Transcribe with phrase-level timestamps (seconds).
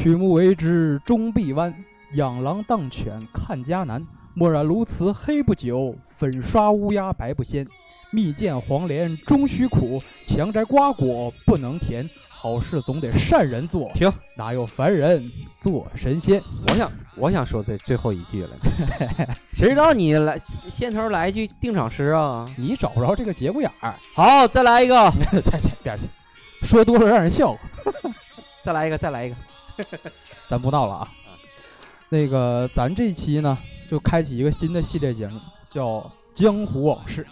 [0.00, 1.74] 曲目为之终必弯，
[2.12, 4.06] 养狼当犬看家难。
[4.32, 7.66] 墨染鸬鹚黑不久，粉刷乌鸦白不鲜。
[8.12, 12.08] 蜜饯黄连终须苦，强摘瓜果不能甜。
[12.28, 16.40] 好事总得善人做，停，哪有凡人做神仙？
[16.68, 18.50] 我想，我想说最最后一句了。
[19.52, 22.48] 谁知道你来先头来一句定场诗啊？
[22.56, 23.92] 你找不着这个节骨眼儿。
[24.14, 25.10] 好，再来一个。
[25.10, 26.06] 去去边去，
[26.62, 27.58] 说多了让人笑话。
[28.62, 29.34] 再来一个，再来一个。
[30.48, 31.12] 咱不闹了啊。
[32.08, 35.86] 那个，咱这期呢，就开启一个新的系列节目，叫
[36.32, 37.22] 《江湖往事》。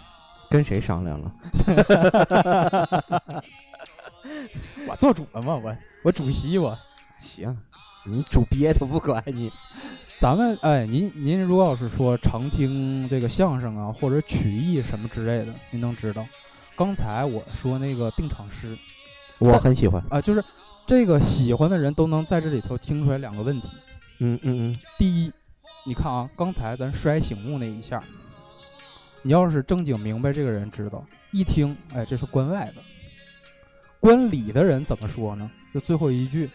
[0.49, 1.31] 跟谁商量了？
[4.87, 5.55] 我做主了吗？
[5.55, 6.77] 我我主席我
[7.19, 7.57] 行，
[8.05, 9.51] 你主憋都不管你。
[10.19, 16.25] 咱们哎，您您如果要是说常听这个相声啊，或者曲艺什么之类的，您能知道。
[16.75, 18.77] 刚才我说那个定场诗，
[19.39, 20.43] 我很喜欢啊，就是
[20.87, 23.67] 这个喜欢的人都能在这里头听出来两个问题。
[24.19, 24.75] 嗯嗯嗯。
[24.97, 25.31] 第一，
[25.85, 28.01] 你看啊，刚才咱摔醒目那一下，
[29.21, 32.81] 你要是正经明白这个人知道，一听哎，这是关外的。
[33.99, 35.51] 关里的人怎么说呢？
[35.73, 36.49] 就最后一句，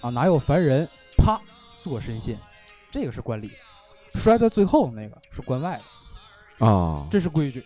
[0.00, 0.86] 啊，哪有凡人？
[1.16, 1.40] 啪，
[1.80, 2.36] 做神仙，
[2.90, 3.52] 这个是关里。
[4.16, 5.80] 摔在最后那个是关外
[6.58, 7.64] 的，啊，这是规矩。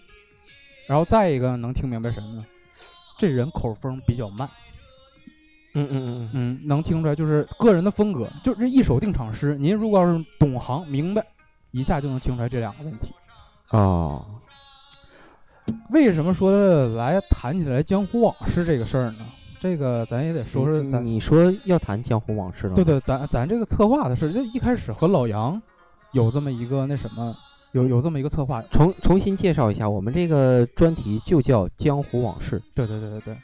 [0.87, 2.45] 然后再一个能听明白什么呢？
[3.17, 4.47] 这人口风比较慢。
[5.75, 9.57] 嗯嗯嗯嗯，能听出来就是个人的风格，就是一首定场诗。
[9.59, 11.25] 您如果要是懂行明白，
[11.71, 13.13] 一下就能听出来这两个问题。
[13.71, 14.25] 哦。
[15.91, 19.19] 为什么说来谈起来江湖往事这个事儿呢？
[19.57, 20.83] 这个咱也得说说。
[20.89, 22.75] 咱你说要谈江湖往事了？
[22.75, 25.61] 对对，咱咱这个策划的事，就一开始和老杨
[26.11, 27.33] 有这么一个那什么，
[27.71, 28.61] 有有这么一个策划。
[28.71, 32.61] 重重新介绍一下，我们这个专题就叫江湖往事。
[32.75, 33.37] 对对对对对。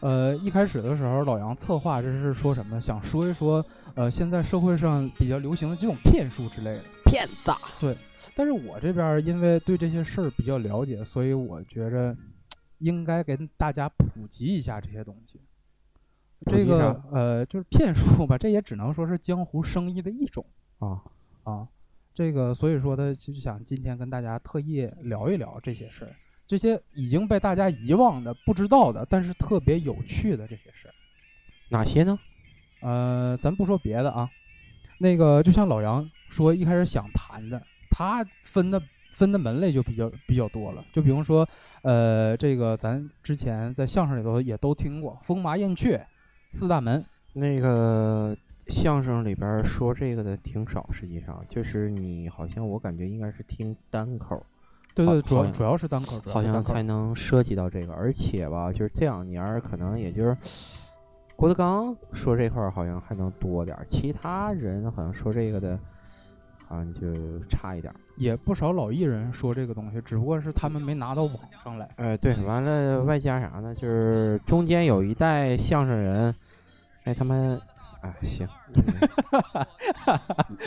[0.00, 2.80] 呃，一开始的时候，老杨策划这是说什么？
[2.80, 6.84] 想说一说，呃，现在社会上比较流行的几种骗术之类的。
[7.04, 7.52] 骗子。
[7.78, 7.96] 对。
[8.34, 12.16] 但是我这边因为对这些事儿比较了解，所以我觉着
[12.78, 15.40] 应该给大家普及一下这些东西。
[16.46, 20.44] 这个呃，就是骗术吧，这也只能说是江湖生意的一种
[20.78, 21.00] 啊
[21.44, 21.68] 啊。
[22.12, 26.10] 这个所以说呢，就想今天跟大家特意聊一聊这些事儿，
[26.46, 30.94] 这些已经被大家遗忘的、不知道的，但是特别有趣的这些事儿。
[31.70, 32.18] 哪些呢？
[32.80, 34.28] 呃，咱不说别的啊，
[34.98, 37.62] 那个就像老杨说一开始想谈的。
[37.94, 38.82] 他分的
[39.12, 41.46] 分的门类就比较比较多了，就比如说，
[41.82, 46.02] 呃，这个咱之前在相声里头也都听过风麻燕雀
[46.52, 47.04] 四大门。
[47.34, 48.36] 那个
[48.68, 54.42] 相声里边说这个的挺少，实际上就是你好像我感觉应该是听单口。
[54.94, 57.92] 对对，主要主要是单口，好像才能涉及到这个。
[57.94, 60.36] 而且吧，就是这两年可能也就是
[61.36, 65.78] 郭德纲说这块儿好像还能多点儿，其他人好像说这个的。
[66.68, 71.86] 好像就差一点，也不少老艺人说这个东西，只不过是他们没拿到网上来。
[71.96, 73.74] 哎，对，完了外加啥呢？
[73.74, 76.34] 就是中间有一代相声人，
[77.04, 77.60] 哎，他们。
[78.02, 78.48] 哎，行，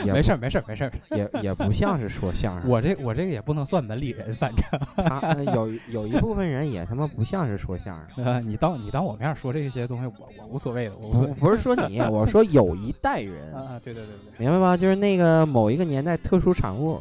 [0.06, 2.70] 没事儿，没事儿，没事儿，也也不像是说相声。
[2.70, 4.64] 我这我这个也不能算门里人，反正
[4.96, 8.24] 他有有一部分人也他妈不像是说相声。
[8.24, 14.74] 呃，你当你当我面说这些东西，我我无所谓的，我不不是说你，我说有一代人啊，对对对对，明白吗？
[14.74, 16.98] 就是那个某一个年代特殊产物。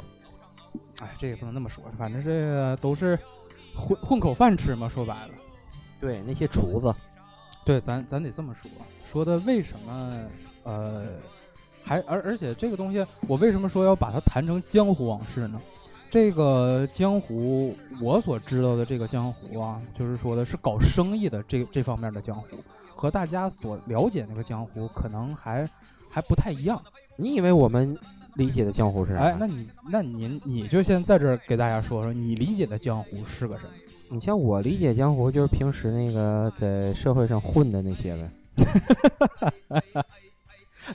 [1.01, 3.17] 哎，这也不能那么说，反正这个都是
[3.73, 5.29] 混混口饭吃嘛，说白了，
[6.01, 6.93] 对那些厨子。
[7.65, 8.69] 对，咱咱得这么说，
[9.03, 10.29] 说的为什么，
[10.63, 11.07] 呃，
[11.83, 15.59] 还而而且这个东西，我为什么说要把它谈成江湖往事呢？
[16.09, 22.45] 这个江湖，我所知道的这个江湖啊，就是说的是搞生意的这这方面的江湖，
[22.95, 25.67] 和大家所了解那个江湖可能还
[26.09, 26.81] 还不太一样。
[27.17, 27.97] 你以为我们？
[28.35, 29.19] 理解的江湖是啥？
[29.19, 33.69] 哎，那你那您你就先在这儿给大家说说，你理解的江湖是个什么？
[34.09, 38.29] 你像我理解江湖，就是平时那个在社会上混的那些呗。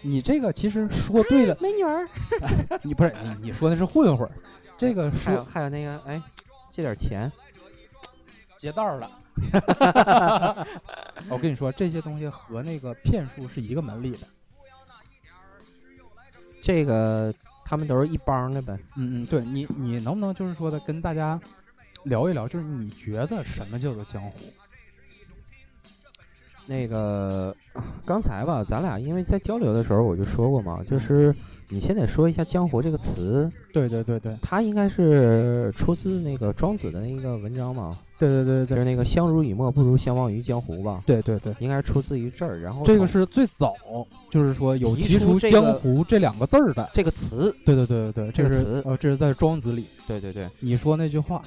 [0.02, 2.08] 你这个其实说对了，美女儿。
[2.82, 4.30] 你不是你你说的是混混，
[4.78, 6.22] 这个说还有那个哎，
[6.70, 7.30] 借点钱，
[8.56, 9.10] 劫道了。
[11.28, 14.18] 我跟你说，这些东西和那个骗术是一个门里的。
[16.60, 17.32] 这个
[17.64, 18.78] 他们都是一帮的呗。
[18.96, 21.40] 嗯嗯，对你你能不能就是说的跟大家
[22.04, 24.36] 聊一聊，就是你觉得什么叫做江湖？
[26.66, 27.54] 那个
[28.06, 31.34] 刚才吧，咱俩因为在交流的时候我就说过嘛，就是
[31.68, 33.50] 你先得说一下“江湖”这个词。
[33.72, 42.60] 对对对对，它应该是出自那个庄子的那个文章嘛，对对对对就是那个相濡以沫不如相忘于江湖吧，对对对，应该是出自于这儿。
[42.60, 43.74] 然后这个是最早
[44.30, 46.88] 就是说有提提出“江湖”这两个字儿的。
[46.92, 51.42] 这个词，对对对对对，这个词呃，这是在《庄子》里对对对，你说那句话，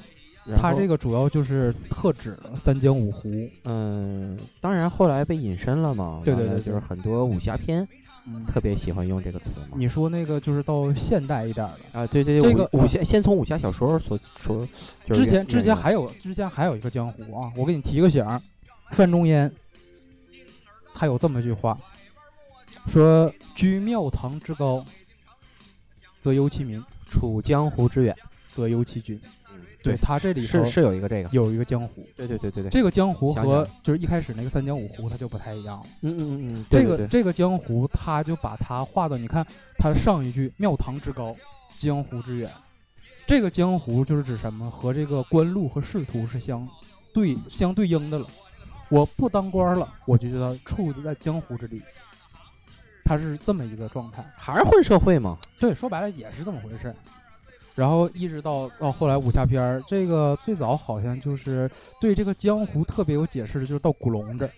[0.56, 3.48] 它这个主要就是特指了三江五湖。
[3.64, 7.86] 嗯，当然后来被引申了嘛，对对对就是很多武侠片
[8.26, 9.76] 嗯，特别喜欢用这个词嘛。
[9.76, 14.66] 你说那个就是到现代一点的，啊，对对对，这个武武侠先从武侠小说所说，
[15.06, 18.40] 之前之前还有之前还有一个江湖啊，我给你提个醒儿，
[18.92, 19.52] 范仲淹，
[20.94, 21.78] 他有这么一句话，
[22.86, 24.84] 说居庙堂之高，
[26.18, 28.16] 则忧其民，处江湖之远，
[28.50, 29.20] 则忧其君。
[29.84, 35.86] 嗯，对他这里头是是有一个这个，有一个江湖，对对对对对，这个江湖和就是一开始那个三江五湖它就不太一样了。
[36.02, 39.46] 嗯嗯嗯嗯，这个这个江湖，他就把它画到，你看
[39.78, 41.36] 他上一句“庙堂之高，
[41.76, 42.50] 江湖之远”，
[43.26, 44.70] 这个江湖就是指什么？
[44.70, 46.66] 和这个官路和仕途是相
[47.12, 48.26] 对相对应的了。
[48.90, 51.82] 我不当官了，我就觉得处在江湖之地，
[53.04, 54.24] 他是这么一个状态。
[54.36, 56.96] 还是混社会嘛，对，说白了也是这么回事儿。
[57.74, 64.50] 然后一直到到后来武侠片儿，这个最早好像就是对这个江湖特别有解释的，就是到古龙这儿，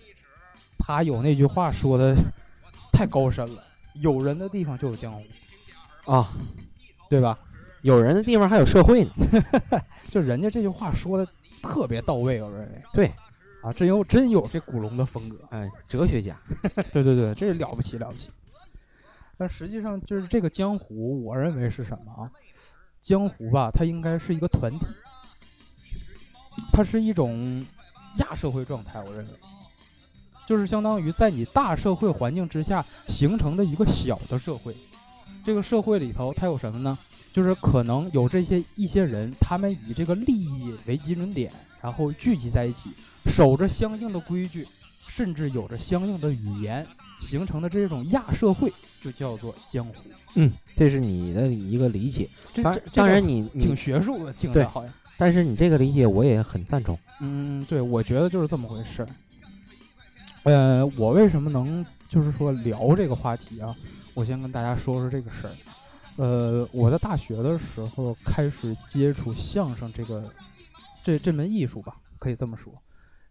[0.77, 2.15] 他有那句话说的
[2.93, 3.63] 太高深了，
[3.95, 6.31] 有人的地方就有江湖，啊，
[7.09, 7.37] 对吧？
[7.83, 9.11] 有人的地方还有社会呢，
[10.11, 11.25] 就人家这句话说的
[11.61, 12.81] 特别到位，我认为。
[12.91, 13.07] 对，
[13.61, 15.37] 啊，真有真有这古龙的风格。
[15.51, 16.35] 哎，哲学家，
[16.91, 18.29] 对对对，这了不起了不起。
[19.37, 22.29] 但实际上就是这个江湖，我认为是什么啊？
[23.01, 24.85] 江湖吧，它应该是一个团体，
[26.71, 27.65] 它是一种
[28.17, 29.31] 亚社会状态，我认为，
[30.45, 34.75] 就是相当于在你大社会环境之下形成的一个小的社会。
[35.43, 36.97] 这个社会里头，它有什么呢？
[37.31, 41.51] 就是可能有这些一些人，他们以这个利益为基准点，
[41.81, 42.91] 然后聚集在一起，
[43.27, 44.67] 守着相应的规矩，
[45.07, 46.85] 甚至有着相应的语言，
[47.19, 48.71] 形成的这种亚社会，
[49.01, 49.95] 就叫做江湖。
[50.35, 52.29] 嗯，这是你的一个理解，
[52.61, 54.93] 当这这这个当然你挺，学术的，听着好像。
[55.17, 59.07] 但是你这个理解我也很赞同，嗯，对，我觉得就是这么回事儿。
[60.43, 63.75] 呃，我为什么能就是说聊这个话题啊？
[64.13, 65.51] 我先跟大家说说这个事儿。
[66.17, 70.23] 呃，我在大学的时候开始接触相声这个
[71.03, 72.71] 这这门艺术吧，可以这么说。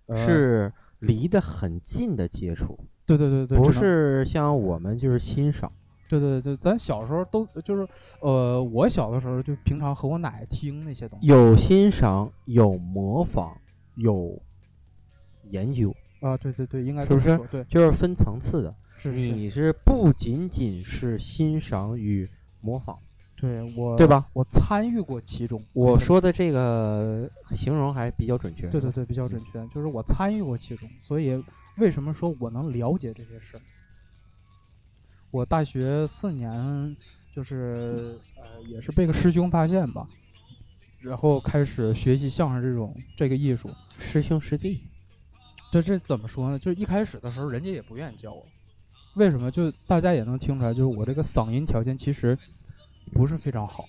[0.07, 5.71] 呃、，是离得很近的接触，对对对对，不是像我们就是欣赏，
[6.09, 7.87] 对对对，咱小时候都就是，
[8.21, 13.57] 呃，我小的时候就平常和我奶听那些东西有欣赏，有模仿，
[13.97, 14.41] 有
[15.49, 17.39] 研究，啊，对对对，应该是不是？
[17.51, 18.75] 对，就是分层次的。
[18.97, 22.27] 是是，你是不仅仅是欣赏与
[22.63, 22.99] 模仿，
[23.37, 24.27] 对我对吧？
[24.33, 25.63] 我参与过其中。
[25.75, 28.67] 我说的这个形容还比较准确。
[28.69, 31.43] 对对对，比较准确，就是我参与过其中，所以
[31.77, 33.61] 为什么说我能了解这些事儿？
[35.31, 36.97] 我大学四年，
[37.31, 40.09] 就是呃，也是被个师兄发现吧，
[41.01, 43.69] 然后开始学习相声这种这个艺术。
[43.99, 44.81] 师兄师弟，
[45.71, 46.59] 这这怎么说呢？
[46.59, 48.47] 就一开始的时候，人家也不愿意教我，
[49.17, 49.51] 为什么？
[49.51, 52.39] 就大家也能听出来，就是我这个嗓音条件其实
[53.13, 53.87] 不是非常好，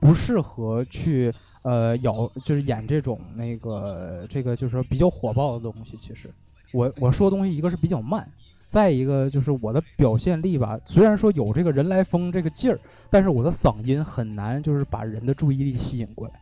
[0.00, 5.96] 不适合去呃咬，就是演这种那个这个就是说比较火爆的东西。
[5.96, 6.30] 其实
[6.72, 8.28] 我我说东西一个是比较慢，
[8.66, 12.78] 再一个就是我的表现力吧，虽然说有这个人来疯这个劲儿，
[13.10, 16.34] 但是我的嗓音很难就是把人的注意力吸引过来。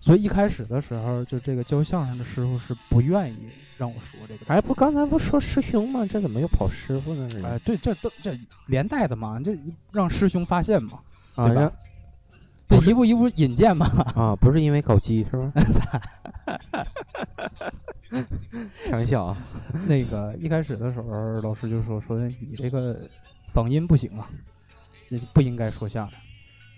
[0.00, 3.38] 所以一开始的时候，就这个教相声的师傅是不愿意
[3.76, 4.46] 让我说这个。
[4.46, 6.06] 哎，不，刚才不说师兄吗？
[6.06, 7.28] 这怎么又跑师傅呢？
[7.28, 9.56] 这哎，对，这都这连带的嘛，这
[9.92, 11.00] 让师兄发现嘛，
[11.34, 11.72] 啊，对吧让
[12.68, 13.86] 这一步一步引荐嘛。
[14.16, 15.52] 啊，不是因为搞基是吧？
[18.86, 19.36] 开玩笑啊，
[19.86, 23.08] 那个一开始的时候，老师就说说你这个
[23.48, 24.28] 嗓音不行啊，
[25.08, 26.18] 这不应该说相声。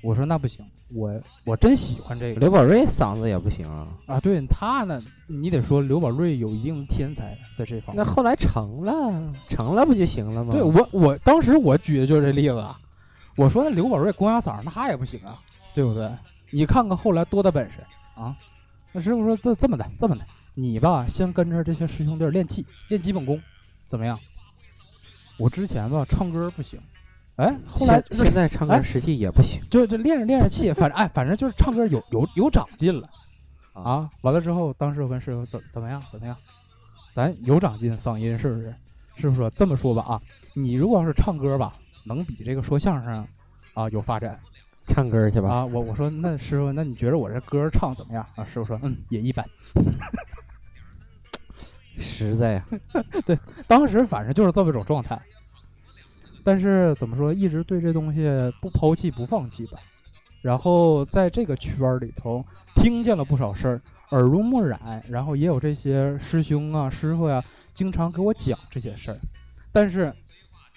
[0.02, 0.64] 我说那不行，
[0.94, 3.88] 我我真喜欢这个刘宝瑞嗓子也不行啊。
[4.06, 4.20] 啊。
[4.20, 8.04] 对他呢，你得说刘宝瑞有一定天才在这方面。
[8.04, 10.52] 那后来成了，成了不就行了吗？
[10.52, 12.78] 对我我当时我举的就是这例子啊，
[13.36, 15.38] 我说那刘宝瑞公鸭嗓那他也不行啊，
[15.74, 16.10] 对不对？
[16.50, 17.78] 你看看后来多大本事
[18.14, 18.34] 啊！
[18.90, 23.38] 那师傅说这这么的这么的，你吧先跟着这些师兄弟练气，练基本功，
[23.86, 24.18] 怎么样？
[25.38, 26.80] 我之前吧唱歌不行，
[27.38, 33.08] 哎，后来现现在唱歌哎实际也不行就就练着练着气，反正哎反正就是唱歌有有有长进了
[33.72, 34.10] 啊。
[34.22, 36.36] 完了之后，当时我问师傅怎怎么样怎么样？
[37.12, 38.74] 咱有长进，嗓音是不是？
[39.14, 40.20] 师傅说这么说吧啊，
[40.52, 43.24] 你如果要是唱歌吧，能比这个说相声
[43.74, 44.36] 啊有发展，
[44.88, 45.48] 唱歌去吧。
[45.48, 48.44] 啊，我我说那师傅，那你觉得我这歌唱怎么样啊？
[48.44, 49.46] 师傅说，嗯，也一般。
[51.96, 52.66] 实在呀，
[53.24, 55.16] 对当时反正就是这么一种状态。
[56.48, 58.26] 但是怎么说，一直对这东西
[58.62, 59.78] 不抛弃不放弃吧。
[60.40, 62.42] 然后在这个圈里头
[62.74, 69.18] 听见了不少事儿，耳濡目染，然后也有这些师兄啊、师傅呀、经常给我讲这些事儿。
[69.70, 70.10] 但是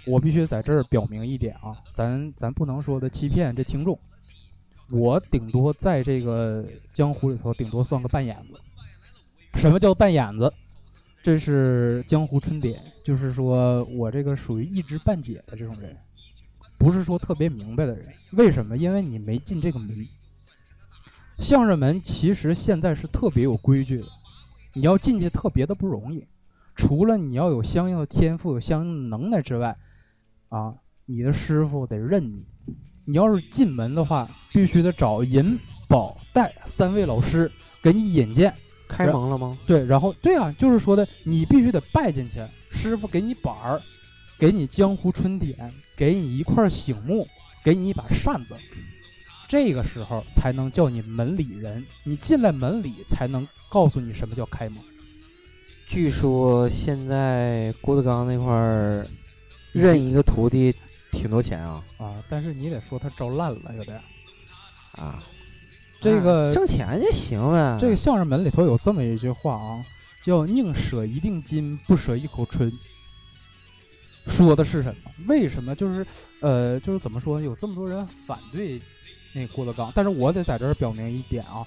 [0.05, 3.97] 我必须在这儿表明一点啊，咱咱不能说的欺骗这听众。
[4.89, 8.59] 我顶多在这个江湖里头，顶多算个半眼子。
[9.55, 10.53] 什么叫半眼子？
[11.23, 15.95] 这是江湖春典，就是说我这个属于一知半解的这种人，
[16.77, 18.07] 不是说特别明白的人。
[18.31, 18.75] 为什么？
[18.75, 20.07] 因为你没进这个门。
[21.37, 24.07] 相声门其实现在是特别有规矩的，
[24.73, 26.25] 你要进去特别的不容易。
[26.75, 29.77] 除了你要有相应的天赋、有相应的能耐之外，
[30.49, 30.73] 啊，
[31.05, 32.47] 你的师傅得认你。
[33.05, 37.51] 你要是进门的话，必须得找银、宝、带三位老师
[37.81, 38.51] 给你引荐。
[38.91, 39.57] 开门了吗？
[39.65, 43.81] 对，然后对啊，就是说的，你必须得拜进去，师傅给你板儿，
[44.37, 47.25] 给你江湖春点，给你一块醒木，
[47.63, 48.55] 给你一把扇子，
[49.47, 51.85] 这个时候才能叫你门里人。
[52.03, 54.77] 你进来门里，才能告诉你什么叫开门。
[55.87, 59.07] 据说现在郭德纲那块儿
[59.71, 60.73] 认一个徒弟
[61.11, 62.23] 挺多钱啊啊！
[62.29, 63.99] 但是你得说他招烂了，有点
[64.93, 65.23] 啊。
[66.01, 67.77] 这个挣钱就行了。
[67.79, 69.85] 这个相声门里头有这么一句话啊，
[70.23, 72.71] 叫“宁舍一锭金，不舍一口春”。
[74.27, 75.11] 说的是什么？
[75.27, 75.73] 为什么？
[75.75, 76.05] 就是
[76.41, 77.39] 呃，就是怎么说？
[77.39, 78.81] 有这么多人反对
[79.33, 81.65] 那郭德纲，但是我得在这儿表明一点啊，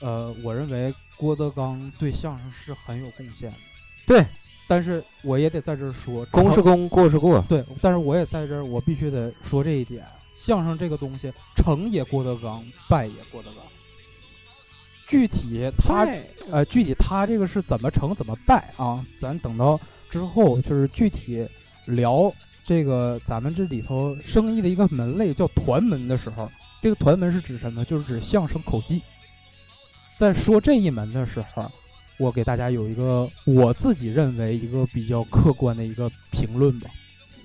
[0.00, 3.56] 呃，我认为郭德纲对相声是很有贡献的。
[4.04, 4.26] 对，
[4.66, 7.40] 但是我也得在这儿说，功是功，过是过。
[7.48, 13.62] 对，但是我也在这儿，我必须得说这一点：相声这个东西，成也郭德纲，败也郭德纲。
[15.12, 16.08] 具体他
[16.50, 19.04] 呃，具体他这个是怎么成怎么败啊？
[19.18, 19.78] 咱等到
[20.08, 21.46] 之后就是具体
[21.84, 22.32] 聊
[22.64, 26.50] 这个咱们这里头生意的一个门类叫团门的时候，
[26.80, 27.84] 这个团门是指什么？
[27.84, 29.02] 就是指相声口技。
[30.16, 31.70] 在说这一门的时候，
[32.18, 36.88] 我给大家有一个我自己认为一个比较客观的一个评论吧。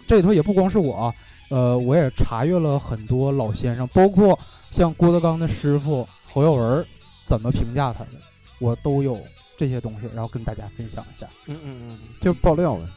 [0.08, 1.14] 这里头也不光是我，
[1.50, 4.40] 呃，我也查阅了很多老先生，包括
[4.72, 6.88] 像郭德纲的师傅侯耀文。
[7.28, 8.12] 怎么评价他的，
[8.58, 9.20] 我都有
[9.58, 11.28] 这些东西，然后跟大家分享一下。
[11.48, 12.88] 嗯嗯嗯，就是爆料呗。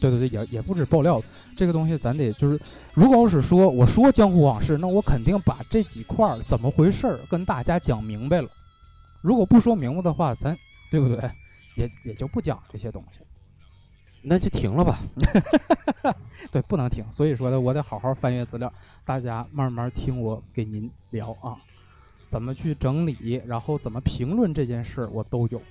[0.00, 1.22] 对对对，也也不止爆料，
[1.54, 2.58] 这个东西咱得就是，
[2.94, 8.48] 如果要是说我说江湖往事，那我肯定把这几块儿怎么回事儿跟大家讲明白了。
[9.22, 10.56] 如果不说明白的话，咱
[10.90, 11.30] 对不对？
[11.76, 13.20] 也也就不讲这些东西。
[14.22, 14.98] 那就停了吧。
[16.50, 17.04] 对，不能停。
[17.10, 18.72] 所以说呢，我得好好翻阅资料，
[19.04, 21.56] 大家慢慢听我给您聊啊。
[22.34, 25.62] 怎么去整理，然后怎么评论这件事，我都有，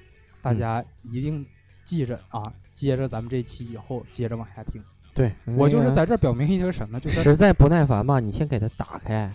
[0.41, 1.45] 大家一定
[1.83, 2.41] 记着啊！
[2.71, 4.81] 接着咱们这期以后接着往下听。
[5.13, 9.29] 对我就是在这表明一个什么，就是实在不耐烦吧，你先给它打开，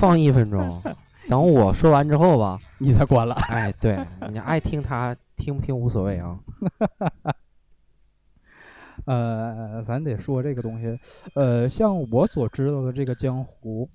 [0.00, 0.82] 放一分钟，
[1.30, 3.36] 等我说完之后吧，你再关了。
[3.50, 3.96] 哎，对
[4.32, 6.40] 你爱听他听不听无所谓啊。
[9.06, 10.98] 呃，咱得说这个东西，
[11.34, 13.88] 呃，像我所知道的这个江湖。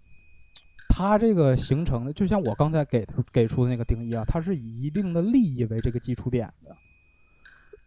[0.95, 6.69] 它这个形成的，就像我刚才给给出的那个定义啊，它是以一定的利益为这个基础点的，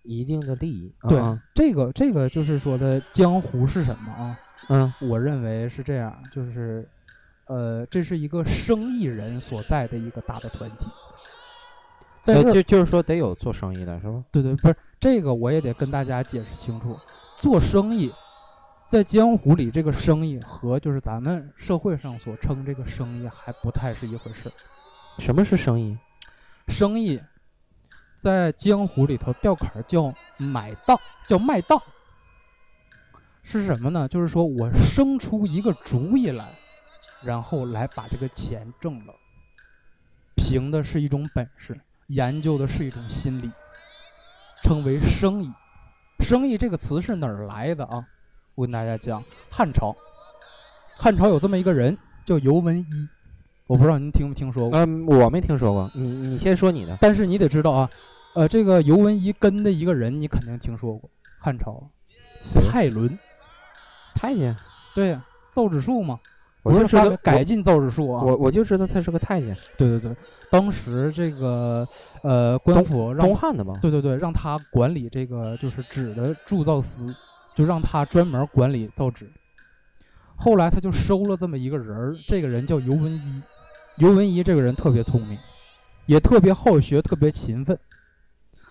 [0.02, 0.92] 一定的利益。
[1.08, 1.20] 对，
[1.54, 4.36] 这个这个就是说的江湖是什么啊？
[4.70, 6.88] 嗯，我认为是这样，就是，
[7.46, 10.86] 呃，这是一个生意人所在的一个大的团体。
[12.22, 14.24] 在就就是说得有做生意的是吧？
[14.32, 16.98] 对对，不是这个我也得跟大家解释清楚，
[17.36, 18.10] 做生意。
[18.86, 24.50] 在江湖里，这个生意和就是咱们社会上所称这个生意还不太是一回事。
[25.18, 25.98] 什么是生意？
[26.68, 27.20] 生意
[28.14, 31.82] 在江湖里头吊坎叫买档，叫卖档。
[33.42, 34.06] 是什么呢？
[34.06, 36.48] 就是说我生出一个主意来，
[37.24, 39.12] 然后来把这个钱挣了。
[40.36, 41.76] 凭的是一种本事，
[42.06, 43.50] 研究的是一种心理，
[44.62, 45.50] 称为生意。
[46.20, 48.06] 生意这个词是哪儿来的啊？
[48.56, 49.94] 我跟大家讲，汉朝，
[50.96, 53.08] 汉朝有这么一个人叫尤文一，
[53.66, 54.78] 我不知道您听没听说过？
[54.78, 55.90] 嗯，我没听说过。
[55.94, 56.96] 你你先说你的。
[56.98, 57.90] 但是你得知道啊，
[58.34, 61.10] 呃，这个尤文一跟的一个人，你肯定听说过。
[61.38, 61.86] 汉朝，
[62.50, 63.18] 蔡伦，
[64.14, 64.56] 太监。
[64.94, 65.22] 对呀，
[65.52, 66.18] 造纸术嘛，
[66.62, 68.22] 我就知道改进造纸术啊。
[68.22, 69.54] 我我就知道他是个太监。
[69.76, 70.16] 对对对，
[70.48, 71.86] 当时这个
[72.22, 73.78] 呃官府让东汉的吧？
[73.82, 77.14] 对对对，让他管理这个就是纸的铸造司。
[77.56, 79.28] 就让他专门管理造纸。
[80.36, 83.42] 后来他就收了这么一个人儿，这个人叫尤文一。
[83.96, 85.38] 尤文一这个人特别聪明，
[86.04, 87.76] 也特别好学，特别勤奋。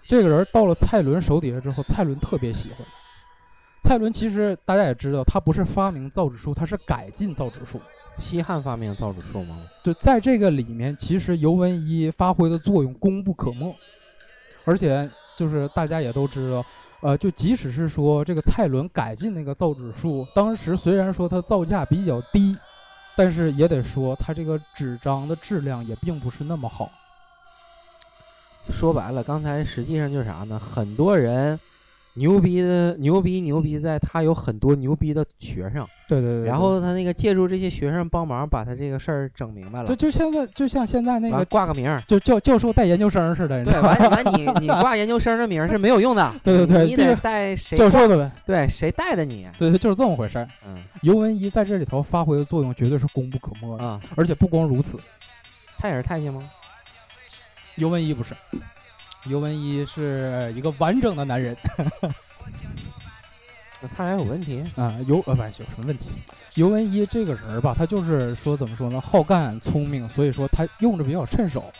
[0.07, 2.85] 这个人到了蔡伦手底下之后，蔡伦特别喜欢。
[3.81, 7.81] 蔡伦其实大家也知道，他不是发明造纸术，他是改进造纸术。
[8.19, 9.57] 西汉发明造纸术吗？
[9.83, 13.75] 对，在这个里面，其实尤文一发挥的作用功不可没。
[14.63, 16.65] 而且就是大家也都知道，
[17.05, 22.57] 呃，就即使是说这个蔡伦改进那个造纸术，当时虽然说它造价比较低，
[23.15, 26.89] 但是也得说它这个纸张的质量也并不是那么好。
[28.71, 30.57] 说白了，刚才实际上就是啥呢？
[30.57, 31.59] 很多人
[32.17, 36.45] 牛逼的牛逼牛逼，在他有很多牛逼的学生，对对对。
[36.45, 39.85] 然后他那个借助这些学生帮忙，把他这个事儿整明白了。
[39.85, 43.63] 就就现在，就像现在那个挂个名儿，就教教授带研究生似的。
[43.65, 46.33] 对，完完你你挂研究生的名儿是没有用的。
[46.41, 48.31] 对对对，你得带谁教授的呗？
[48.45, 49.45] 对，谁带的你？
[49.57, 50.47] 对对，就是这么回事儿。
[50.65, 53.99] 嗯，尤文一在这里头发挥的作用绝对是功不可没啊！
[54.15, 54.97] 而且不光如此，
[55.77, 56.41] 他也是太监吗？
[57.75, 58.33] 尤文一不是。
[59.27, 61.55] 尤文一是一个完整的男人，
[63.81, 64.95] 那他俩有问题啊？
[65.07, 66.05] 尤呃不是有什么问题？
[66.53, 69.01] 尤文一这个人吧，他就是说怎么说呢？
[69.01, 71.71] 好干聪明，所以说他用着比较趁手。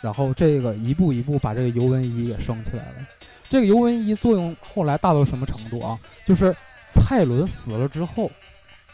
[0.00, 3.06] 然后这个一步一步把这个尤文一给升起来了。
[3.48, 5.98] 这个尤文一作用后来大到什么程度啊？
[6.26, 6.54] 就是
[6.90, 8.30] 蔡伦死了之后，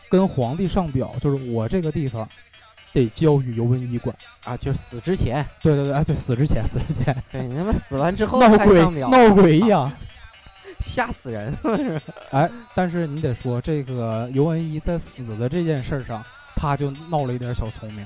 [0.09, 2.29] 跟皇帝上表，就是我这个地方。
[2.93, 4.57] 得交予尤文一管啊！
[4.57, 9.93] 就死之前，对对对，啊，对，死之前，死之前，对你他妈死完之后闹鬼，闹鬼呀，
[10.81, 12.03] 吓死人了是！
[12.31, 16.21] 哎，但是你得说，这个尤文一在死的这件事上，
[16.57, 18.05] 他就闹了一点小聪明。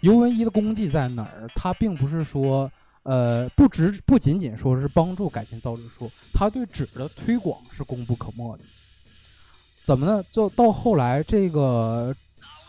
[0.00, 1.48] 尤文一的功绩在哪儿？
[1.56, 2.70] 他并不是说，
[3.02, 8.62] 呃，不只不仅仅说是帮助改进造纸术，他对纸的推广是功不可没的。
[9.84, 10.22] 怎么呢？
[10.30, 12.14] 就到后来，这个，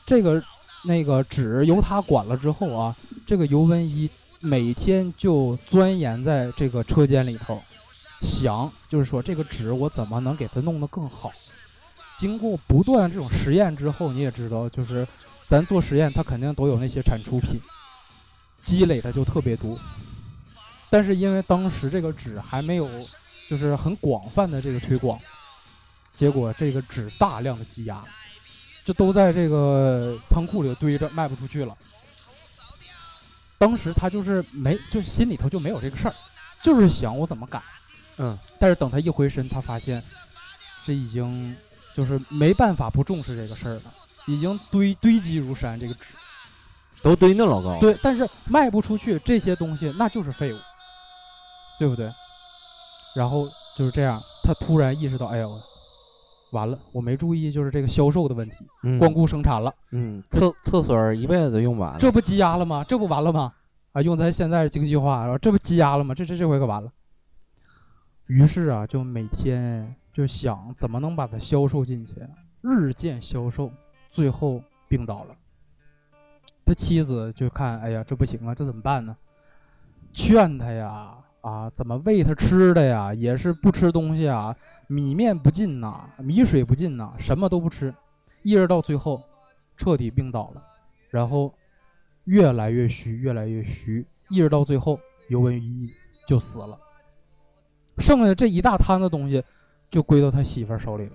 [0.03, 0.43] 这个。
[0.83, 7.61] 那个纸由他管了之后啊，这个尤文一每天就钻研在这个车间里头，
[8.21, 11.31] 想就是说这个纸我怎么能给它弄得更好。
[12.17, 15.07] 经过不断这种实验之后，你也知道，就是
[15.45, 17.59] 咱做实验，它肯定都有那些产出品，
[18.63, 19.77] 积累的就特别多。
[20.89, 22.89] 但是因为当时这个纸还没有
[23.49, 25.19] 就是很广泛的这个推广，
[26.13, 28.03] 结果这个纸大量的积压。
[28.87, 31.75] 就都在这个仓库里堆着，卖不出去了。
[33.57, 36.15] 当时他就是没，就心里头就没有这个事儿，
[36.61, 37.61] 就是想我怎么改。
[38.15, 40.01] 嗯，但是等他一回身，他发现
[40.85, 41.53] 这已经
[41.93, 43.93] 就是没办法不重视这个事儿了，
[44.25, 46.05] 已经堆堆积如山，这个纸
[47.01, 47.77] 都堆那老高。
[47.81, 50.57] 对，但是卖不出去这些东西，那就是废物，
[51.77, 52.09] 对不对？
[53.13, 55.61] 然后就是这样，他突然意识到，哎呦。
[56.51, 58.65] 完了，我没注意，就是这个销售的问题，
[58.99, 59.73] 光顾生产了。
[59.91, 62.83] 嗯，厕厕所一辈子都用完了，这不积压了吗？
[62.87, 63.53] 这不完了吗？
[63.91, 66.15] 啊，用咱现在经济化，这不积压了吗？
[66.15, 66.91] 这这这回可完了。
[68.27, 72.15] 于是啊，就每天就想怎么能把它销售进去，
[72.61, 73.71] 日渐销售，
[74.09, 75.35] 最后病倒了。
[76.65, 79.15] 他妻子就看，哎呀，这不行啊，这怎么办呢？
[80.13, 81.17] 劝他呀。
[81.47, 83.13] 啊，怎么喂他吃的呀？
[83.13, 84.53] 也是不吃东西啊，
[84.87, 87.93] 米面不进呐，米水不进呐，什么都不吃，
[88.43, 89.23] 一直到最后
[89.77, 90.61] 彻底病倒了，
[91.09, 91.53] 然后
[92.25, 95.89] 越来越虚，越来越虚，一直到最后尤文一
[96.27, 96.77] 就死了，
[97.97, 99.41] 剩下的这一大摊子东西
[99.89, 101.13] 就归到他媳妇儿手里了。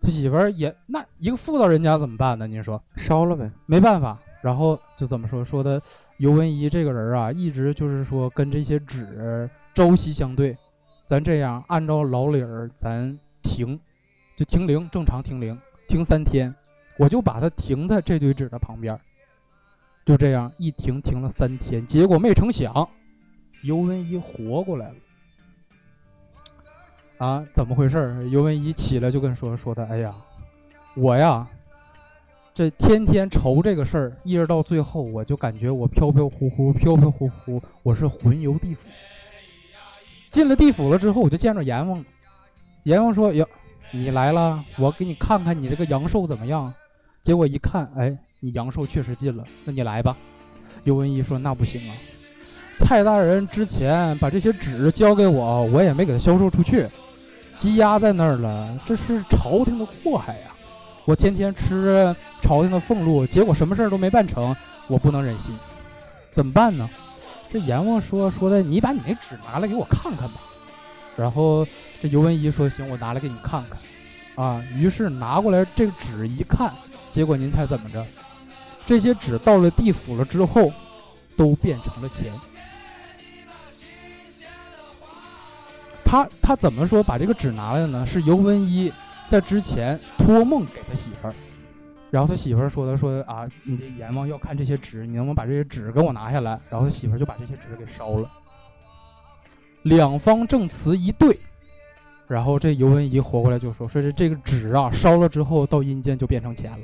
[0.00, 2.46] 他媳妇儿也那一个妇道人家怎么办呢？
[2.46, 4.18] 您说烧了呗，没办法。
[4.42, 5.80] 然后就怎么说说的，
[6.18, 10.56] 尤文一这个人啊，一直就是说跟这些纸朝夕相对。
[11.06, 13.78] 咱这样按照老理儿，咱停，
[14.36, 16.54] 就停灵，正常停灵，停三天，
[16.98, 18.98] 我就把它停在这堆纸的旁边。
[20.04, 22.88] 就这样一停停了三天，结果没成想，
[23.62, 24.94] 尤文一活过来了。
[27.18, 28.28] 啊，怎么回事？
[28.30, 30.14] 尤文一起来就跟说说的，哎呀，
[30.96, 31.46] 我呀。
[32.54, 38.88] 这天天愁这个事儿，一直到最后，我就感觉我飘飘忽忽，飘飘忽忽，我是魂游地府。
[40.28, 42.04] 进了地府了之后，我就见着阎王。
[42.82, 43.48] 阎王说：“哟，
[43.90, 46.70] 你来了，我给你看看你这个阳寿怎么样。”
[47.22, 50.14] 结果一看，哎，你阳寿确实尽了，那你来吧。
[50.84, 51.96] 尤文一说：“那不行啊，
[52.76, 56.86] 蔡大人之前把这些纸交给我，我也没给他销售出去，
[57.56, 60.48] 积压在那儿了，这是朝廷的祸害呀。”
[61.04, 64.54] 我天天吃朝廷的俸禄，结果什么事儿都没办成，
[64.86, 65.54] 我不能忍心，
[66.30, 66.88] 怎么办呢？
[67.50, 70.40] 这阎王说说的，你把你那纸拿来给我看看吧。
[71.16, 71.66] 然后
[72.00, 73.78] 这尤文一说行，我拿来给你看看。
[74.34, 76.72] 啊，于是拿过来这个纸一看，
[77.10, 78.04] 结果您猜怎么着？
[78.86, 80.72] 这些纸到了地府了之后，
[81.36, 82.32] 都变成了钱。
[86.04, 88.06] 他他怎么说把这个纸拿来的呢？
[88.06, 88.92] 是尤文一
[89.28, 91.34] 在之前托梦给他媳妇儿，
[92.10, 96.58] 然后他媳妇儿说的说啊，你这阎王要看这些纸，你能不能把这些纸给我拿下来？
[96.70, 98.30] 然后他媳妇儿就把这些纸给烧了。
[99.82, 101.36] 两方证词一对，
[102.28, 106.78] 然后这尤文一活过来就说说这这个纸啊烧了之后到阴间就变成钱了。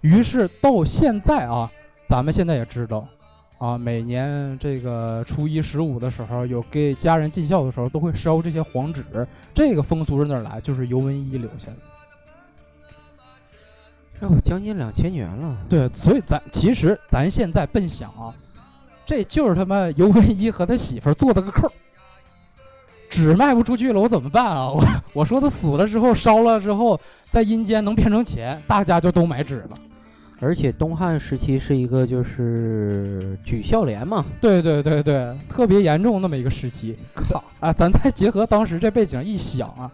[0.00, 1.70] 于是到现在啊，
[2.06, 3.06] 咱们现在也知道。
[3.62, 9.04] 啊，每年这个初一十五的时候，有给家人尽孝的时候，都会烧这些黄纸。
[9.54, 10.60] 这个风俗是哪儿来？
[10.60, 11.76] 就是尤文一留下的。
[14.20, 15.56] 哎呦将近两千年了。
[15.68, 18.34] 对，所以咱其实咱现在笨想啊，
[19.06, 21.70] 这就是他妈尤文一和他媳妇儿做的个扣。
[23.08, 24.70] 纸卖不出去了，我怎么办啊？
[24.70, 29.78] 我我说他死了之后烧了之后，在阴间能变成钱，大家就都买纸了。
[30.42, 36.96] 而且东汉时期是一个就是举孝廉嘛，对对对对，特别严重那么一个时期。
[37.14, 37.72] 靠啊！
[37.72, 39.90] 咱再结合当时这背景一想啊，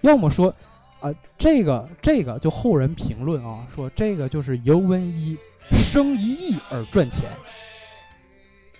[0.00, 0.52] 要么说
[1.00, 5.38] 啊，这个这个就后人评论啊，说这个就是尤文一
[5.70, 7.24] 生一亿而赚钱。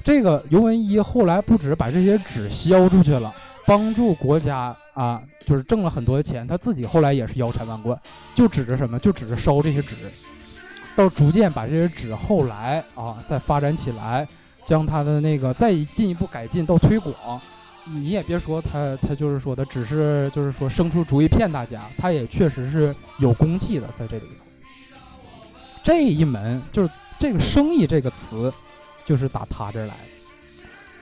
[0.02, 3.32] 这个尤文一后来不止把这些纸销出去了，
[3.64, 7.96] 帮助国家啊，就是挣了很多钱，他自己后来也是腰缠万贯，
[8.34, 8.98] 就指着什么？
[8.98, 9.94] 就指着烧这些纸。
[10.94, 14.26] 到逐渐把这些纸后来啊再发展起来，
[14.64, 17.40] 将它的那个再进一步改进到推广，
[17.84, 24.34] 你也别说他他就是说的只是就是说生出主意骗大家，他也确实是有功绩的在这里头。
[25.82, 28.52] 这一门就是这个生意这个词，
[29.04, 29.98] 就是打他这儿来的。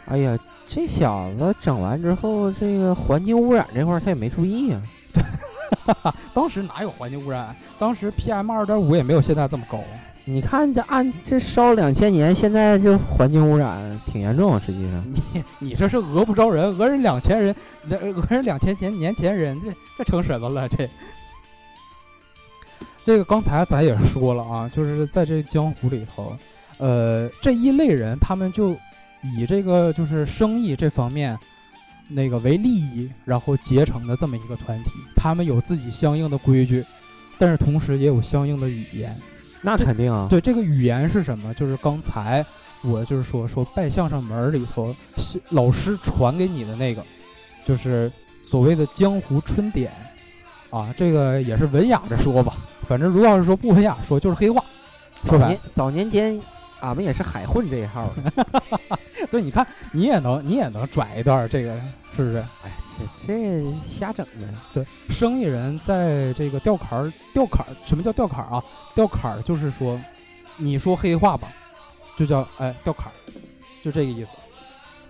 [0.07, 4.81] 哎呀，这小子整完之后，这个环境污染这块他也没注意呀。
[6.35, 7.55] 当时哪有环境污染？
[7.79, 9.81] 当时 PM 二点五也没有现在这么高。
[10.27, 14.61] 你看这按这烧两千年，现在就环境污染挺严重。
[14.61, 15.03] 实际上，
[15.33, 17.55] 你你这是讹不着人，讹人两千人，
[17.85, 20.69] 那讹人两千前年前人，这这成什么了？
[20.69, 20.89] 这
[23.03, 26.37] 这个刚才咱也说了啊，就是在这江湖里头，
[26.79, 28.77] 呃，这一类人他们就
[29.23, 31.37] 以这个就是生意这方面。
[32.11, 36.85] 那个为利益，然后结成的这么一个团体，他们有自己相应的规矩，
[37.39, 39.15] 但是同时也有相应的语言。
[39.63, 40.27] 那肯定啊。
[40.29, 41.55] 对，这个语言是什么？
[41.55, 42.45] 就是刚才
[42.83, 44.95] 我就是说说拜相声门里头
[45.51, 47.05] 老师传给你的那个，
[47.65, 48.11] 就是
[48.45, 49.93] 所谓的江湖春典
[50.71, 50.93] 啊。
[50.97, 52.57] 这个也是文雅着说吧，
[52.89, 54.65] 反正如果要是说不文雅说，就是黑话。
[55.23, 56.41] 早年早年间。
[56.81, 58.47] 俺们也是海混这一号的，
[59.31, 61.75] 对，你看你也能你也能拽一段这个，
[62.17, 62.39] 是不是？
[62.65, 62.73] 哎，
[63.27, 64.49] 这这瞎整的。
[64.73, 68.65] 对，生意人在这个吊坎儿吊坎儿，什么叫吊坎儿啊？
[68.95, 70.01] 吊坎儿就是说，
[70.57, 71.49] 你说黑话吧，
[72.17, 73.15] 就叫哎吊坎儿，
[73.83, 74.33] 就这个意思。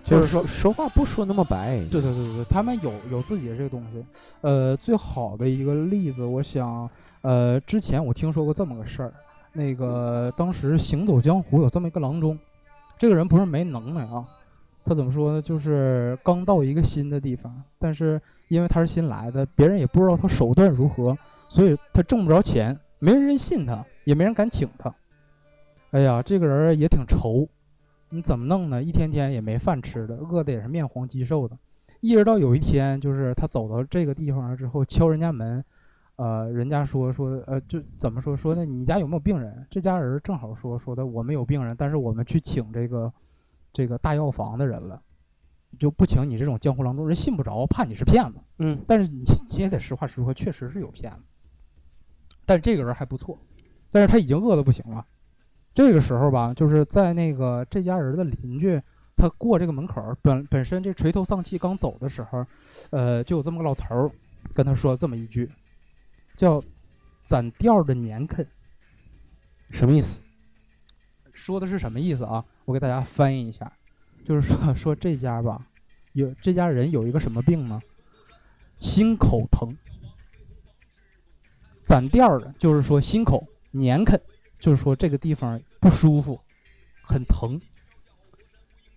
[0.03, 1.77] 就是说说话不说那么白。
[1.91, 4.03] 对对对对对，他们有有自己的这个东西。
[4.41, 6.89] 呃，最好的一个例子，我想，
[7.21, 9.13] 呃，之前我听说过这么个事儿。
[9.53, 12.37] 那个当时行走江湖有这么一个郎中，
[12.97, 14.25] 这个人不是没能耐啊，
[14.85, 15.41] 他怎么说呢？
[15.41, 21.17] 就是刚到一个新的地方，但是因为他是新来的，别人也不知道他手段如何，
[21.49, 24.93] 所以他挣不着钱，没人信他，也没人敢请他。
[25.91, 27.45] 哎呀，这个人也挺愁，
[28.09, 28.81] 你怎么弄呢？
[28.81, 31.57] 一天天也没饭吃的，饿的也是面黄肌瘦的。
[31.99, 35.63] 一直到有一天，就是他走到这个地方之后，敲人家门。
[36.21, 38.63] 呃，人家说说，呃，就怎么说说呢？
[38.63, 39.65] 你家有没有病人？
[39.71, 43.11] 这家人正好说说的，我们有病人，但是我们去请这个
[43.73, 45.01] 这个大药房的人了，
[45.79, 48.37] 就不请你这种江湖郎中，人信不着，怕你是骗子。
[48.59, 51.23] 嗯，但是你你也得实话实说，确实是有骗子。
[52.45, 53.35] 但是这个人还不错，
[53.89, 55.03] 但是他已经饿得不行了。
[55.73, 58.79] 这个时候吧，就是在那个这家人的邻居，
[59.15, 62.45] 他过这个门口，本本身这垂头丧气刚走的时候，
[62.91, 64.11] 呃，就有这么个老头儿
[64.53, 65.49] 跟他说这么一句。
[66.35, 66.61] 叫
[67.23, 68.45] 攒调的年肯，
[69.69, 70.19] 什么意思？
[71.33, 72.43] 说的是什么意思啊？
[72.65, 73.71] 我给大家翻译一下，
[74.23, 75.61] 就是说 说这家吧，
[76.13, 77.81] 有这家人有一个什么病呢？
[78.79, 79.75] 心口疼。
[81.81, 84.19] 攒调的，就是说心口年肯，
[84.59, 86.39] 就是说这个地方不舒服，
[87.01, 87.59] 很疼。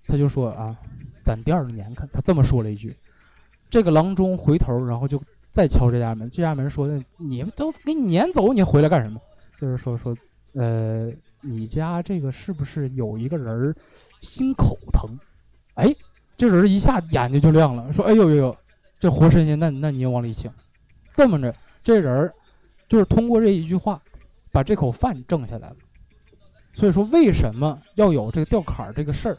[0.06, 0.76] 他就说啊，
[1.22, 2.94] 攒调的年肯，他这么说了一句。
[3.70, 5.22] 这个郎中回头，然后就。
[5.54, 9.20] 再敲这家门，这家门说的：“你们都给你撵走，你回来干什么？”
[9.60, 10.12] 就是说说，
[10.54, 13.72] 呃，你家这个是不是有一个人
[14.20, 15.08] 心口疼？
[15.74, 15.94] 哎，
[16.36, 18.56] 这人一下眼睛就亮了，说：“哎呦呦呦，
[18.98, 20.50] 这活神仙，那那您往里请。”
[21.08, 22.28] 这么着，这人
[22.88, 24.02] 就是通过这一句话，
[24.50, 25.76] 把这口饭挣下来了。
[26.72, 29.38] 所以说，为什么要有这个吊坎儿这个事儿？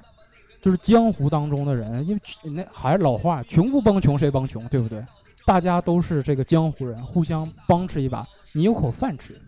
[0.61, 5.03] 就是江湖当中的人，因为那还是老话，穷不帮穷谁帮穷，对不对？
[5.45, 9.39] 大家都是这个江湖人，互相帮持一把，你有口饭吃。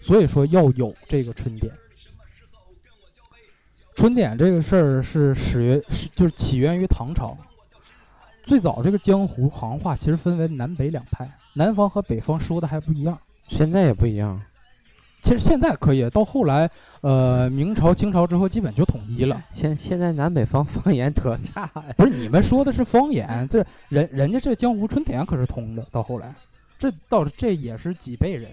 [0.00, 1.72] 所以说要有这个春点。
[3.94, 7.36] 春点这个事儿是始于是就是起源于唐朝。
[8.42, 13.18] 最早这个江湖行话其实分为南北两派，南方和北方说的还不一样。
[13.48, 14.40] 现在也不一样。
[15.22, 16.68] 其实现在可以，到后来，
[17.00, 19.40] 呃，明朝、清朝之后基本就统一了。
[19.52, 21.94] 现现在南北方 方言特差呀。
[21.96, 25.86] 不是你们说的是方言，这人人家这江湖春田可是通的。
[25.92, 26.34] 到后来，
[26.76, 28.50] 这到这也是几辈人，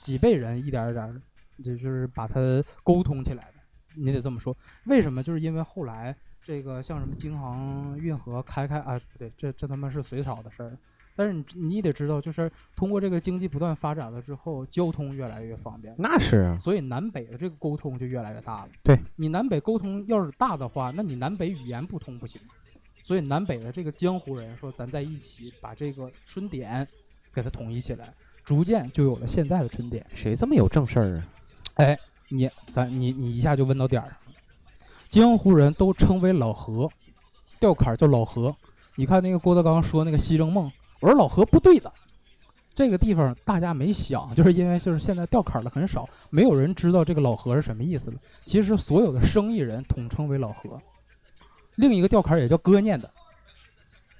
[0.00, 1.22] 几辈人一点一点，
[1.62, 3.54] 就就是把它沟通起来的。
[3.94, 5.22] 你得这么说，为什么？
[5.22, 10.72] 就是因为后来这个像什么京杭运河开开啊，不对，这这他妈是隋朝的事儿。
[11.18, 15.92] 但是你你得知道，就是通过这个经济不断发展了之后，交通越来越方便。
[15.98, 18.68] 那是啊，所以南北的这个沟通就越来越大了。
[18.84, 22.40] 对你南北沟通要是大的话，那你南北语言不通不行。
[23.02, 26.86] 所以南北的这个江湖人说，咱在一起把这个春点
[27.34, 30.06] 给它统一起来，逐渐就有了现在的春点。
[30.10, 31.28] 谁这么有正事儿啊？
[31.74, 34.38] 哎，你咱你你一下就问到点儿上了。
[35.08, 36.88] 江湖人都称为老何，
[37.58, 38.54] 吊坎儿叫老何。
[38.94, 40.70] 你看那个郭德纲说那个西征梦。
[41.00, 41.92] 我说老何不对的，
[42.74, 48.16] 这个地方大家没想，就是因为就是现在掉坎的很少，没有人知道这个老何是什么意思了。
[48.46, 50.80] 其实所有的生意人统称为老何，
[51.76, 53.10] 另一个掉坎也叫哥念的，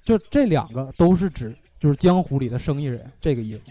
[0.03, 3.67] 就这两个都是指就是江湖里的生意人这个意思。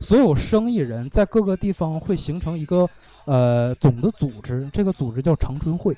[0.00, 2.88] 所有生意人在各个地方会形成一个
[3.26, 5.96] 呃总的组织，这个组织叫长春会。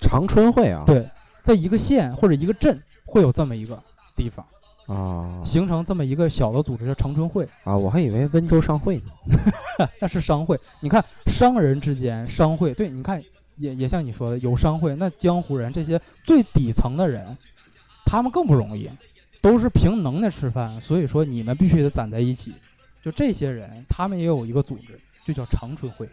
[0.00, 0.84] 长春会啊？
[0.86, 1.08] 对，
[1.42, 3.82] 在一个县或者一个镇会有这么一个
[4.14, 4.46] 地方。
[4.88, 9.12] 啊，形成这么一个小的组织叫长春会啊，我还以为温州商会呢，
[10.00, 10.58] 那是商会。
[10.80, 13.22] 你看商人之间商会，对，你看
[13.56, 17.36] 也也像你说的有商会，那江湖人这些最底层的人，
[18.06, 18.88] 他们更不容易，
[19.42, 22.54] 都是凭能耐吃饭，所以说你们必须得攒在一起。
[23.02, 26.08] 就这些人，他们也有一个组织，就叫长春会。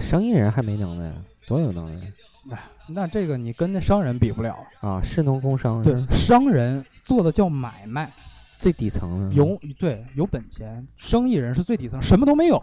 [0.00, 1.10] 生意人还没能耐，
[1.46, 2.12] 多有能耐。
[2.46, 8.10] 那那这个你跟那商人比不了啊，士农工商对商人做的叫买卖，
[8.58, 12.62] 最底层有对有本钱，生意人是最底层，什么都没有，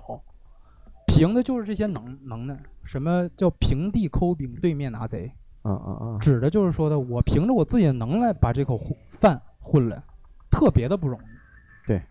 [1.08, 2.56] 凭的就是这些能能耐。
[2.84, 5.32] 什么叫平地抠饼，对面拿贼？
[5.64, 6.18] 啊啊啊！
[6.20, 10.04] 指的就是说的，我凭着我自己的能耐把这口饭混了，
[10.52, 11.88] 特别的不容易。
[11.88, 12.02] 对，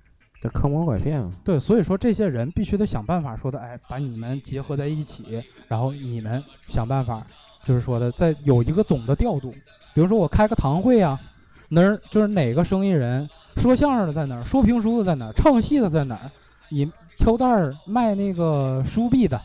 [0.41, 1.33] 这坑蒙拐骗嘛。
[1.45, 7.25] 对，所以说这些人必须得想办法说的，哎，把你们结合在一起，然后你们想办法。
[7.65, 9.53] 就是说的，在有一个总的调度，
[9.95, 11.21] 比如说我开个堂会啊，
[11.69, 16.31] 哪儿就是哪个生意人说相声的在哪儿，说评书的在哪儿，唱戏的在哪儿，
[16.69, 19.41] 你挑担儿卖那个书币的，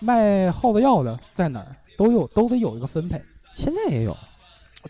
[0.00, 3.20] 卖耗子药的在哪儿，都有都得有一个分配。
[3.54, 4.16] 现在也有，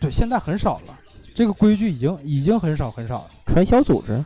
[0.01, 0.99] 对，现在很少了，
[1.33, 3.31] 这个规矩已经已经很少很少了。
[3.45, 4.23] 传销组织，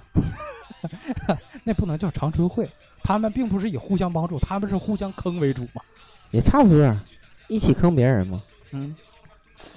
[1.64, 2.68] 那不能叫长春会，
[3.04, 5.82] 他们并不是以互相帮助，他们是互相坑为主嘛，
[6.32, 6.98] 也差不多。
[7.50, 8.42] 一起坑别人吗？
[8.72, 8.96] 嗯，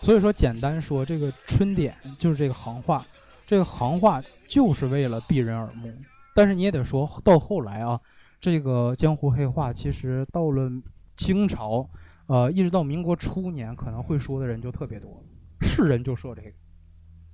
[0.03, 3.05] 所以说简单说，这个春点就是这个行话，
[3.47, 5.93] 这个行话就是为了避人耳目。
[6.35, 7.99] 但是你也得说到后来啊，
[8.39, 10.71] 这个江湖黑话其实到了
[11.17, 11.89] 清朝，
[12.27, 15.23] 呃，一直到民国初年，可能会说的人就特别多，
[15.61, 16.53] 是人就说这个。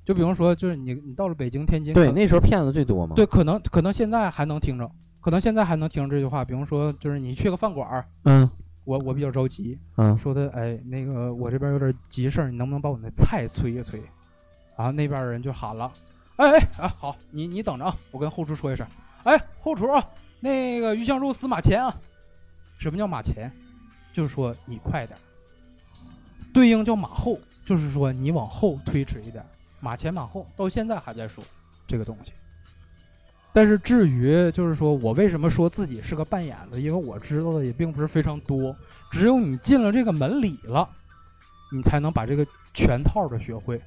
[0.04, 3.14] 就比如说，就是你你到了北京、天津，对，那时候骗子最多嘛。
[3.14, 6.44] 对，可能可能现在还能听着，可能现在还能听着这句话。
[6.44, 8.48] 比如说，就是你去个饭馆儿，嗯。
[8.88, 14.02] 我我比较着急，嗯，说的哎，那个我这边有点急事儿，你能不能把我那菜催一催？
[14.78, 15.92] 然后那边人就喊了，
[16.36, 18.86] 哎哎啊，好，你你等着啊，我跟后厨说一声，
[19.24, 20.02] 哎，后厨啊，
[20.40, 21.94] 那个鱼香肉丝马前啊，
[22.78, 23.52] 什么叫马前？
[24.10, 25.18] 就是说你快点，
[26.54, 29.44] 对应叫马后，就是说你往后推迟一点，
[29.80, 31.44] 马前马后，到现在还在说
[31.86, 32.32] 这个东西。
[33.52, 38.74] 但是至于就是说我为什么说自己是个扮演的，因为我知道的也并不是非常多。
[39.10, 40.88] 只有你进了这个门里了，
[41.72, 43.80] 你才能把这个全套的学会。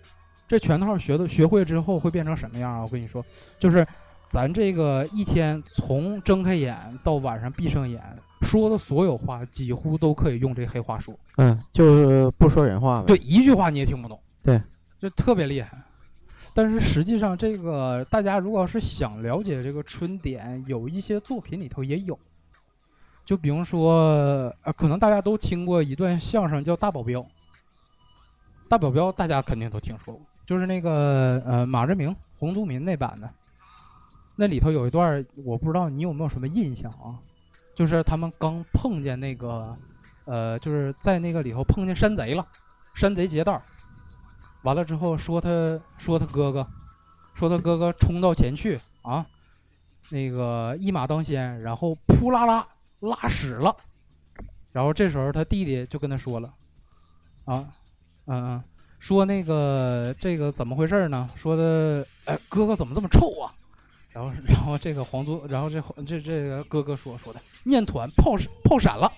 [0.47, 2.81] 这全套学的学会之后会变成什么样啊？
[2.81, 3.23] 我跟你说，
[3.57, 3.87] 就是
[4.27, 8.01] 咱这个一天从睁开眼到晚上闭上眼
[8.41, 11.17] 说的所有话，几乎都可以用这黑话说。
[11.37, 13.03] 嗯，就是不说人话呗。
[13.07, 14.19] 对，一句话你也听不懂。
[14.43, 14.61] 对，
[14.99, 15.77] 就特别厉害。
[16.53, 22.17] 但是实际上，这个大家如果要是想了解这个春典，有一些作品里头也有。
[23.23, 27.19] 就比如说，呃，可能大家都听过一段相声叫《大保镖》。
[28.67, 33.29] 大保镖大家肯定都听说过，就是那个呃马志明、洪都民那版的。
[34.35, 37.19] 那里头有一段，我不知道你有没有什么印象啊？
[37.75, 39.71] 就是他们刚碰见那个，
[40.25, 42.45] 呃，就是在那个里头碰见山贼了，
[42.93, 43.61] 山贼劫道，
[44.63, 45.49] 完了之后说他
[45.97, 46.65] 说他哥哥，
[47.33, 49.25] 说他哥哥冲到前去啊，
[50.09, 52.67] 那个一马当先，然后扑啦啦
[52.99, 53.75] 拉屎了，
[54.71, 56.53] 然后这时候他弟弟就跟他说了，
[57.45, 57.67] 啊，
[58.25, 58.63] 嗯嗯，
[58.99, 61.29] 说那个这个怎么回事呢？
[61.35, 63.53] 说的，哎，哥哥怎么这么臭啊？
[64.13, 69.11] 然后，然后这个皇族，然后这这这个哥哥说说的，念团炮炮闪了。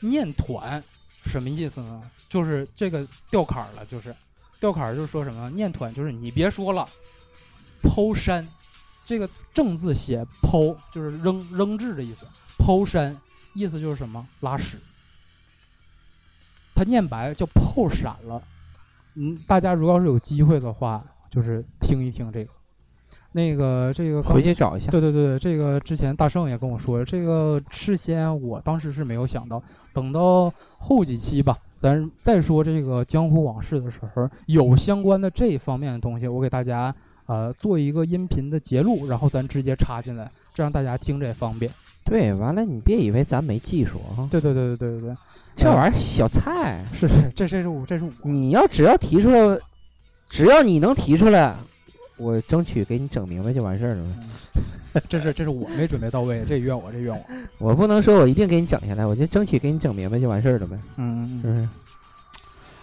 [0.00, 0.82] 念团
[1.26, 2.02] 什么意思呢？
[2.28, 4.14] 就是这个掉坎儿了，就是
[4.60, 6.88] 掉坎儿，就是说什么念团，就是你别说了，
[7.82, 8.46] 抛山，
[9.04, 12.26] 这个正字写抛，就是扔扔掷的意思，
[12.58, 13.16] 抛山
[13.52, 14.78] 意思就是什么拉屎。
[16.74, 18.42] 他念白叫炮闪了，
[19.14, 22.50] 嗯，大家如果要是有机会的话，就是听一听这个。
[23.36, 24.92] 那个这个回去找一下。
[24.92, 29.60] 对对对对，这个之前大圣也跟我说，这个事先我当时是没有想到，
[29.92, 36.94] 等到后几期吧，咱再说这个江湖往事的时候，有相关的这方面的东西，我给大家
[37.26, 41.68] 呃做一个音频的截录，然后咱直接插进来，这样大家听着也方便。
[42.04, 45.16] 对，完了你别以为咱没技术啊，对对对对对对对，
[45.56, 49.58] 这玩意儿小菜，是是，这这是我这是我，你要只要提出来，
[50.28, 51.56] 只要你能提出来，
[52.16, 55.02] 我争取给你整明白就完事儿了呗。
[55.08, 57.12] 这是这是我没准备到位，这怨我这怨
[57.58, 57.68] 我。
[57.70, 60.78] 我不能说我一定给你整下来，我就争取给你整明白就完事儿了呗。
[60.96, 61.70] 嗯嗯嗯，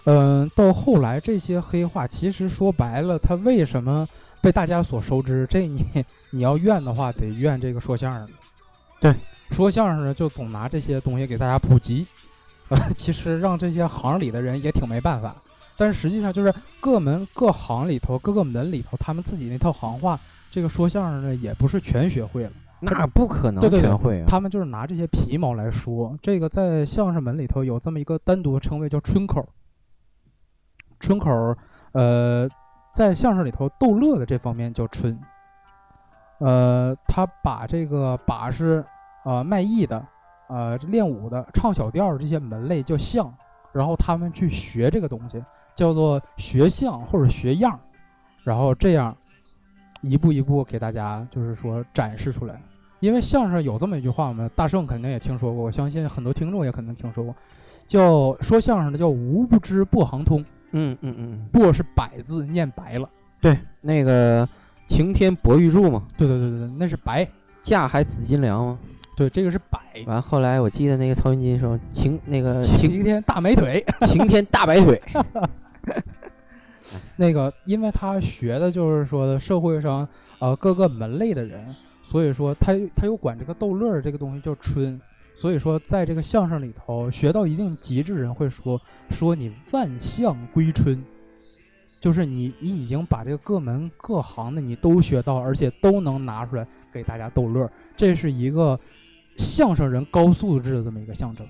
[0.04, 4.06] 嗯，到后来这些黑话，其实说白了，他为什么
[4.42, 5.46] 被大家所熟知？
[5.48, 5.82] 这你
[6.28, 8.32] 你要怨的话，得怨这个说相声的。
[9.00, 9.14] 对，
[9.50, 12.06] 说相声的就总拿这些东西给大家普及，
[12.68, 15.34] 呃， 其实让这些行里的人也挺没办法。
[15.82, 20.16] 但是实际上就是各门各行里头各个门里头，他们自己那套行话，
[20.48, 22.52] 这个说相声的也不是全学会了。
[22.78, 24.24] 那不可能全会啊。
[24.28, 26.16] 他们就是拿这些皮毛来说。
[26.22, 29.44] 这个在相声门里头有这么一个单独的称谓，叫春口。
[31.00, 31.56] 春口，
[31.90, 32.48] 呃，
[32.94, 35.18] 在相声里头逗乐的这方面叫春。
[36.38, 38.84] 呃，他把这个把式、
[39.24, 40.06] 呃卖艺的、
[40.48, 43.34] 呃练武的、唱小调儿这些门类叫相，
[43.72, 47.78] 然后他们去学这个东西，叫做学相或者学样儿，
[48.44, 49.16] 然后这样
[50.00, 52.60] 一步一步给大家就是说展示出来。
[53.00, 57.34] 因为相声有这么一句话嘛，大圣肯定也听说过，我相信很多听众也可能听说过，
[57.84, 64.48] 叫说相声的叫无不知不行通，嗯嗯嗯，不是百字念白了，对，那个
[64.86, 67.28] 晴天博玉柱嘛，对对对对对，那是白，
[67.60, 68.78] 架还紫金梁嘛。
[69.14, 69.80] 对，这个是摆。
[70.06, 75.00] 完后来我记得那个曹云金说晴那个晴晴天大美腿， 晴天大白腿，
[77.16, 81.62] 那个因为他学的就是说的社会上呃各个门类的人，
[82.02, 84.98] 所以说他他又管这个逗乐儿这个东西叫春，
[85.34, 91.04] 所以说在这个相声里头学到一定极致人会说说你万象归春，
[92.00, 98.80] 就是你你已经把这个各门各行的你都学到，而且都能拿出来给大家逗乐儿，这是一个
[99.36, 101.46] 相声人高素质的这么一个象征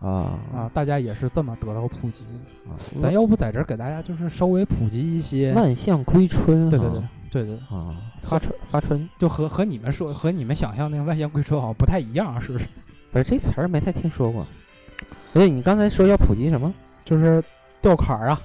[0.00, 2.24] 啊啊，大家也是这么得到普及。
[2.66, 2.72] 啊！
[2.98, 12.66] 咱要不在这儿给大家就是稍微普及一些，万象归春，对对对对对，啊，发春发春，就和和你们说和你们想象那个万象归春好像不太一样，是不是？
[13.12, 14.46] 不是这词儿没太听说过。
[15.32, 16.72] 所以你刚才说要普及什么？
[17.04, 17.42] 就是
[17.82, 18.40] 掉坎儿啊，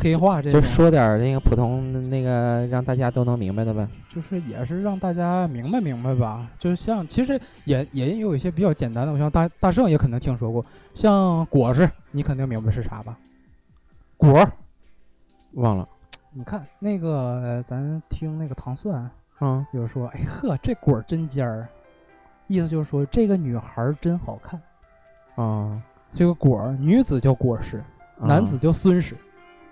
[0.00, 3.86] 黑话这种，就说点儿那个普通那个让大家都能明白的呗。
[4.08, 6.48] 就是也是让大家明白明白吧。
[6.58, 13.16] 就是像其实也也有一些比较简单的，我像大大圣也可能听说过，像果实，你肯定明白是啥吧？
[14.16, 14.50] 果儿，
[15.52, 15.86] 忘了
[16.32, 21.68] 你看那个呃咱听那个糖蒜，啊有说，哎呵，这果儿真尖儿，
[22.46, 24.60] 意思就是说这个女孩儿真好看。
[25.36, 25.80] 啊，
[26.14, 27.82] 这个果儿，女子叫果实，
[28.18, 29.16] 男子叫孙氏。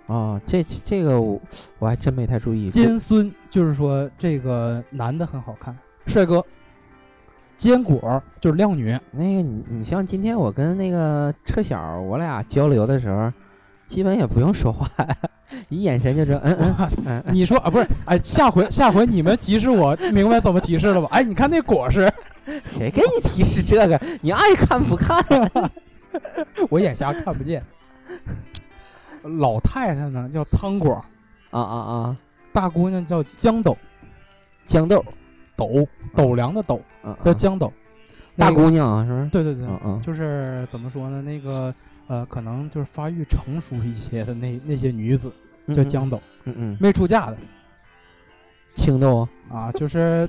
[0.09, 1.39] 啊，这这个我
[1.77, 2.69] 我还真没太注意。
[2.69, 6.43] 尖孙就是说这个男的很好看，帅哥。
[7.55, 13.29] 坚果就是靓女，那个你你像今天我跟那个车小我俩交流的时候，
[13.85, 14.87] 基本也不用说话，
[15.67, 17.85] 一眼神就知道，嗯嗯嗯嗯，你说啊，不是？
[18.05, 21.09] 哎，下回下回你们提示我，明白怎么提示了吧？
[21.11, 22.09] 哎，你看那果实，
[22.63, 23.99] 谁给你提示这个？
[24.21, 25.21] 你爱看不看？
[26.71, 27.61] 我眼瞎看不见。
[29.23, 30.93] 老太太呢叫仓果，
[31.51, 32.17] 啊啊啊！
[32.51, 33.77] 大姑娘叫豇豆，
[34.65, 35.03] 豇豆，
[35.55, 37.71] 斗斗量的斗嗯，叫豇豆。
[38.35, 39.29] 那个大姑娘啊是不是？
[39.29, 41.21] 对对对，嗯嗯就是怎么说呢？
[41.21, 41.73] 那个
[42.07, 45.31] 呃，可能就是发育成熟一些的那那些女子
[45.75, 47.37] 叫江斗，嗯嗯，没出嫁的，
[48.73, 50.27] 青豆啊，啊，就是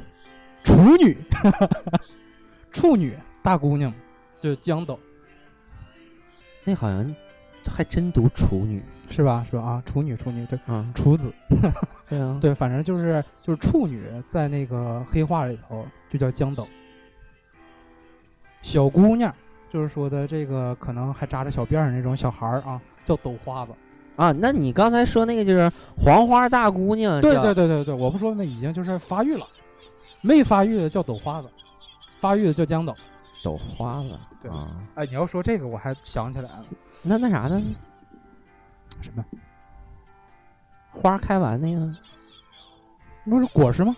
[0.65, 1.17] 处女，
[2.73, 3.93] 处女大姑娘，
[4.41, 4.99] 就江斗
[6.65, 7.15] 那好像
[7.67, 9.45] 还真读处女是吧？
[9.49, 9.63] 是吧？
[9.63, 11.33] 啊，处女，处女，对，嗯，处子，
[12.09, 16.67] 对啊， 对，反正就是就是处女，在那个黑话里头就叫江斗。
[18.63, 19.35] 小姑娘
[19.69, 23.73] 就是说的这个可能还扎着小辫儿那种小孩儿啊，叫斗花子。
[24.17, 29.47] 啊，那你刚才说那个就是黄花大姑娘，对对对对对，我不说那已经就是发育了，
[30.21, 31.49] 没发育的叫斗花子，
[32.17, 32.95] 发育的叫江斗。
[33.43, 36.65] 斗花了，对啊，哎，你要说这个，我还想起来了，
[37.03, 37.63] 那那啥呢？
[39.01, 39.25] 什么？
[40.93, 41.95] 花开完那个
[43.25, 43.97] 不是果实吗？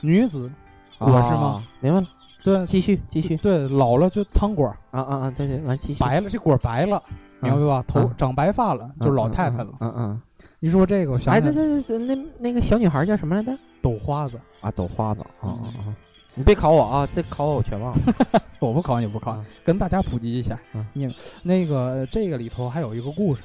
[0.00, 0.50] 女子
[0.98, 1.62] 果实吗？
[1.62, 2.06] 啊明白了，
[2.42, 7.02] 对继续继续对，老了就苍果，啊啊啊，对对，完继续，白了这果白了，
[7.40, 7.84] 明白吧？
[7.86, 9.72] 头嗯长白发了，就是老太太了。
[9.80, 10.20] 嗯嗯。
[10.58, 13.56] 你说这个，我想哎，起来对对对，那那个小女孩叫什么来着？
[13.80, 15.96] 抖花子，啊，抖花子啊嗯啊啊！
[16.36, 18.42] 你别考我啊，这考我我全忘了。
[18.60, 20.58] 我不考你不考你，跟大家普及一下。
[20.74, 23.44] 嗯你那个这个里头还有一个故事，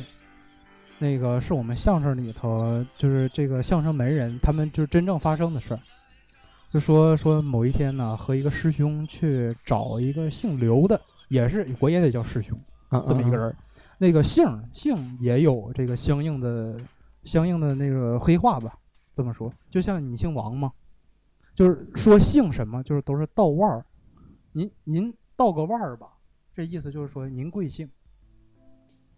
[1.00, 5.80] 那个是我们相声里头，就是这个相声门人他们就真正发生的事儿。
[6.70, 13.56] 就说说某一天呢，和一个师兄去找一个姓刘的，也是我也得叫师兄啊这么一个人儿。
[13.98, 16.80] 那个姓姓也有这个相应的
[17.24, 18.74] 相应的那个黑话吧，
[19.14, 20.72] 这么说，就像你姓王嘛，
[21.54, 23.86] 就是说姓什么，就是都是道腕儿。
[24.54, 26.14] 您您道个腕儿吧，
[26.54, 27.90] 这意思就是说您贵姓，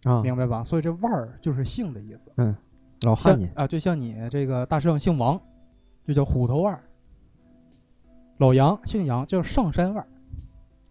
[0.04, 0.62] 啊，明白吧？
[0.62, 2.32] 所以这腕儿就是姓的意思。
[2.36, 2.54] 嗯
[3.02, 5.38] 老汉你啊，就像你这个大圣姓王，
[6.04, 6.80] 就叫虎头腕儿；
[8.38, 10.08] 老杨姓杨叫上山腕儿，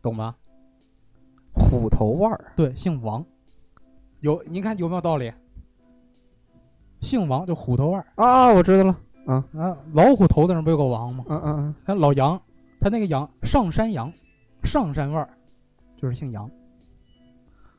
[0.01, 0.35] 懂吗？
[1.53, 3.25] 虎头腕儿对，姓王，
[4.19, 5.33] 有您看有没有道理？
[6.99, 8.99] 姓王就虎头腕儿啊，我知道了。
[9.25, 9.43] 啊，
[9.93, 11.25] 老虎头子上不有个王吗？
[11.29, 12.39] 嗯嗯看老杨，
[12.79, 14.11] 他那个杨上山杨，
[14.63, 15.29] 上山腕儿，
[15.95, 16.49] 就是姓杨。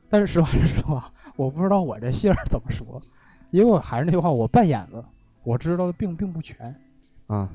[0.09, 3.01] 但是实话实说啊， 我不知道我这姓儿怎么说，
[3.51, 5.03] 因为我还是那句话，我扮演子，
[5.43, 6.73] 我知道的并并不全。
[7.27, 7.49] 嗯啊，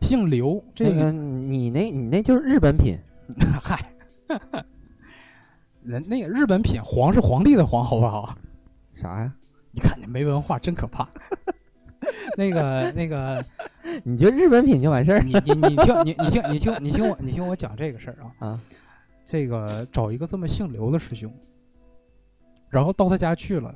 [0.00, 2.96] 姓刘，这这个你那你那就是日本品
[3.60, 3.92] 嗨，
[5.82, 8.36] 人那个日本品皇是皇帝的皇，好不好？
[8.92, 9.32] 啥呀？
[9.70, 11.08] 你看你没文化真可怕。
[12.38, 13.44] 那个那个，
[14.04, 18.46] 你就日本品就完事儿你你你听你你听你听你听我你听我讲这个事儿啊。
[18.46, 18.60] 啊？
[19.24, 21.30] 这个找一个这么姓刘的师兄，
[22.70, 23.74] 然后到他家去了，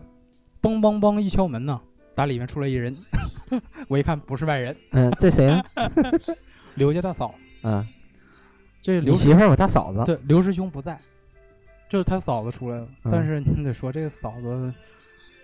[0.62, 1.78] 梆梆梆一敲门呢，
[2.14, 2.96] 打里面出来一人，
[3.88, 5.62] 我一看不是外人，嗯，这谁呀？
[6.76, 7.34] 刘家大嫂。
[7.64, 7.84] 嗯，
[8.80, 10.04] 这刘媳妇儿我大嫂子。
[10.06, 10.98] 对刘师兄不在，
[11.88, 14.72] 就是他嫂子出来了，嗯但是你得说这个嫂子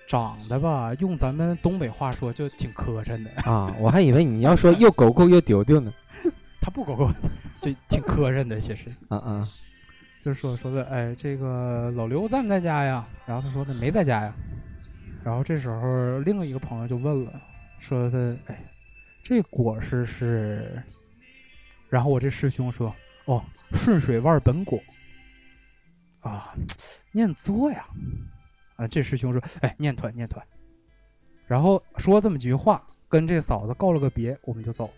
[0.08, 5.92] 长得吧，用咱们东北话说就挺磕碜的，啊，我还以为你要说又狗狗又丢丢呢。
[6.60, 7.12] 他不狗狗，
[7.60, 8.86] 就挺磕碜的，其实。
[9.10, 9.48] 嗯嗯
[10.24, 13.06] 就说说的，哎，这个老刘在不在家呀？
[13.26, 14.34] 然后他说他没在家呀。
[15.22, 17.32] 然后这时候另一个朋友就问了，
[17.78, 18.58] 说他，哎，
[19.22, 20.82] 这果实是？
[21.90, 22.94] 然后我这师兄说，
[23.26, 24.80] 哦，顺水腕本果。
[26.20, 26.54] 啊，
[27.12, 27.84] 念作呀。
[28.78, 30.44] 啊，这师兄说，哎，念团念团。
[31.46, 34.92] 然后说这么几句话，跟这嫂子告了个别，我们就走了。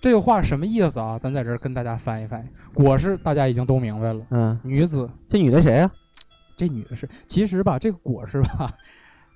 [0.00, 1.18] 这个话什么意思啊？
[1.18, 2.48] 咱在这儿跟大家翻译翻译。
[2.72, 5.92] 果实大家已经都明白了，嗯，女子这女的谁呀？
[6.56, 8.74] 这女的是，其实吧，这个果实吧，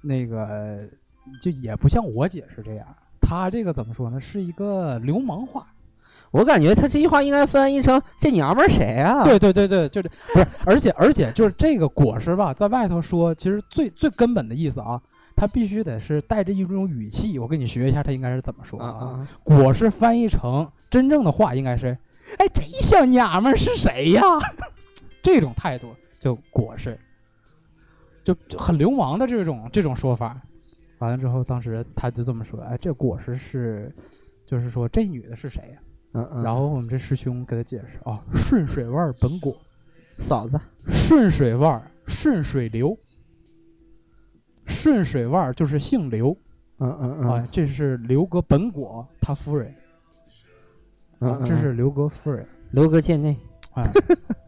[0.00, 0.88] 那个
[1.42, 2.86] 就也不像我解释这样，
[3.20, 4.18] 她这个怎么说呢？
[4.18, 5.66] 是一个流氓话。
[6.36, 9.24] 我感觉他这句话应该翻译成这娘们儿谁啊？
[9.24, 15.00] 对对对对，就是不是，而且而且就是这个果实吧，在外头说，其实最最根本的意思啊，
[15.34, 17.38] 它必须得是带着一种语气。
[17.38, 19.28] 我跟你学一下，他应该是怎么说啊啊啊！
[19.42, 21.96] 果实翻译成真正的话应该是，
[22.36, 24.22] 哎，这小娘们儿是谁呀？
[25.22, 25.88] 这种态度
[26.20, 26.98] 就果实，
[28.22, 30.38] 就就很流氓的这种这种说法。
[30.98, 33.94] 完了之后，当时他就这么说，哎，这果实是，
[34.46, 35.78] 就是说这女的是谁呀？
[36.16, 36.42] 嗯嗯。
[36.42, 39.56] 然后我们这师兄给他解释啊，顺水腕本果，
[40.18, 40.58] 嫂子，
[40.88, 42.96] 顺水腕顺水流，
[44.64, 46.36] 顺水腕就是姓刘
[46.78, 49.68] 嗯嗯啊嗯，这是刘哥本果他夫人。
[51.18, 52.46] 啊，嗯嗯，这是刘哥夫人。
[52.72, 53.36] 刘哥见内。
[53.72, 53.84] 啊，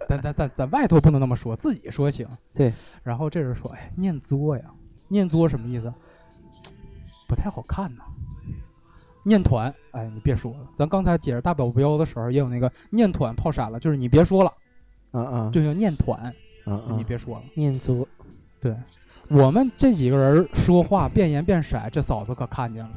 [0.08, 2.26] 咱咱咱咱外头不能那么说，自己说行。
[2.54, 2.72] 对。
[3.02, 4.64] 然后这人说：“哎，念作呀，
[5.08, 5.92] 念作什么意思？
[7.28, 8.04] 不太好看呐。
[9.28, 14.52] 念团，哎，你别说了，咱刚才解释大保镖的时候也有那个念团泡闪了，就是你别说了，
[15.12, 16.34] 嗯嗯就叫念团，
[16.66, 17.42] 嗯嗯，你别说了。
[17.54, 18.08] 念作。
[18.58, 18.74] 对，
[19.28, 22.90] 我们这几个人说话变颜变色，这嫂子可看见了，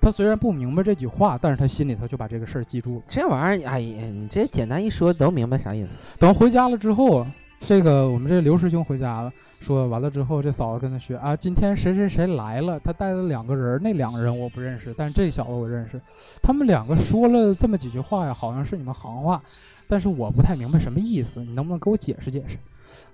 [0.00, 3.02] 他虽然不明白这句话，但是他心里头就把这个事儿记住了。
[3.06, 5.90] 这玩意儿，哎呀，你这简单一说都明白啥意思。
[6.18, 7.24] 等回家了之后，
[7.60, 9.32] 这个我们这刘师兄回家了，
[9.64, 15.98] 说完了之后，这嫂子跟他学啊，今天谁谁谁来了，他带了两个人，那两个人我不认识，但是这小子我认识，
[16.42, 19.42] 他们两个说了这么几句话呀，好像是你们行话，
[19.88, 22.58] 但是我不太明白什么意思，你能不能给我解释解释？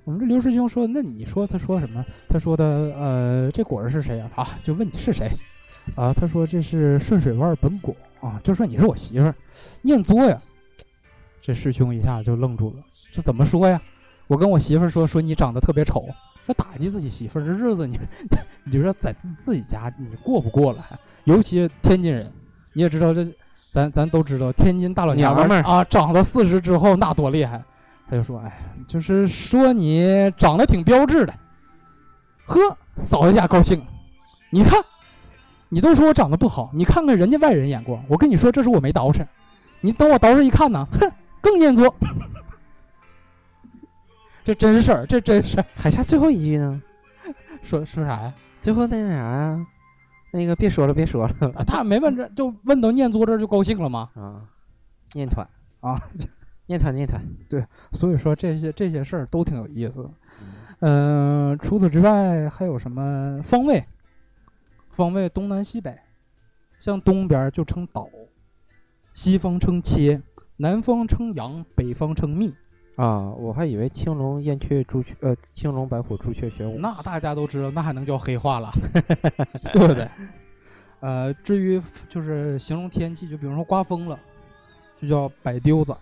[0.02, 2.04] 我们这刘师兄说，那你说他说什么？
[2.28, 2.64] 他说的
[2.98, 4.28] 呃，这果儿是谁呀？
[4.34, 5.30] 啊，就问你是谁？
[5.94, 9.34] 啊，他说这是顺水湾本果啊，就说你是我媳妇儿，
[9.82, 10.36] 念作呀。
[11.40, 12.82] 这师兄一下就愣住了，
[13.12, 13.80] 这怎么说呀？
[14.26, 16.06] 我跟我媳妇儿说说你长得特别丑，
[16.50, 17.96] 这打击自己媳妇儿，这日子你
[18.64, 20.84] 你就说在自自己家你过不过了？
[21.24, 22.30] 尤其天津人，
[22.72, 23.24] 你也知道这，
[23.70, 27.62] 咱咱都知道天津大老娘们儿啊，长到四十之后那多厉害。
[28.08, 28.52] 他就说，哎，
[28.88, 31.32] 就是说你长得挺标致的，
[32.46, 32.58] 呵，
[32.96, 33.80] 嫂子家高兴。
[34.50, 34.82] 你看，
[35.68, 38.02] 你都说我长得不好，你看看人家外人眼光。
[38.08, 39.24] 我跟你说，这是我没捯饬，
[39.82, 41.08] 你等我捯饬一看呢，哼，
[41.40, 41.94] 更念作。
[44.52, 45.64] 这真事儿，这真事儿。
[45.76, 46.82] 还差最后一句呢，
[47.62, 48.34] 说说啥呀？
[48.58, 49.66] 最后那啥呀？
[50.32, 51.64] 那个别说了，别说了。
[51.64, 54.10] 他没问这，就问到念作这儿就高兴了吗？
[54.14, 54.42] 啊，
[55.14, 55.46] 念团
[55.80, 56.00] 啊。
[56.66, 60.08] 念 团念团，对，所以说这些这些事儿都挺有意思。
[60.80, 63.84] 嗯，除此之外还有什么方位？
[64.90, 65.96] 方位东南西北，
[66.80, 68.08] 像东边就称岛，
[69.14, 70.20] 西方称切，
[70.56, 72.54] 南方称阳，北方称密。
[73.00, 76.78] 啊，我还以为青龙燕雀朱雀，呃，青龙白虎朱雀玄武。
[76.78, 78.70] 那大家都知道，那还能叫黑话了，
[79.72, 80.06] 对不对？
[81.00, 81.80] 呃，至于
[82.10, 84.20] 就是形容天气，就比如说刮风了，
[84.98, 85.96] 就叫百丢子。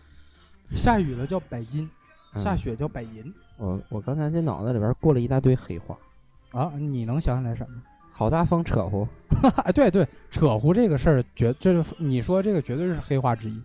[0.75, 1.89] 下雨了叫百金，
[2.35, 3.33] 下雪叫百银。
[3.59, 5.97] 我我刚才这脑子里边过了一大堆黑话
[6.51, 6.73] 啊！
[6.77, 7.81] 你能想起来什么？
[8.11, 9.07] 好大风扯呼！
[9.63, 13.63] 哎，对对，扯呼这个事儿，绝这是你说这个绝对是黑话之一。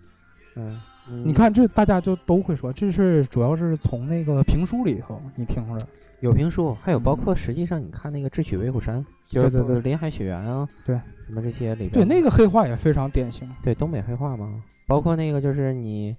[0.56, 0.80] 嗯，
[1.24, 5.86] 你看这大家就都会说，这是主要是从那个评书里头你听着
[6.22, 10.96] 有评书，还有包括实际上你看那个《智取威虎山》，就是对对林海雪原啊，对
[11.26, 13.50] 什么这些里边，对那个黑话也非常典型。
[13.62, 16.16] 对东北黑话嘛，包括那个就是你。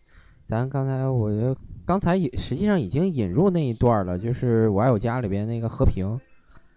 [0.46, 1.56] 咱刚才，我觉得
[1.86, 6.20] 刚才也实际上已经引入那一段了，就是《我爱我家》里边那个和平，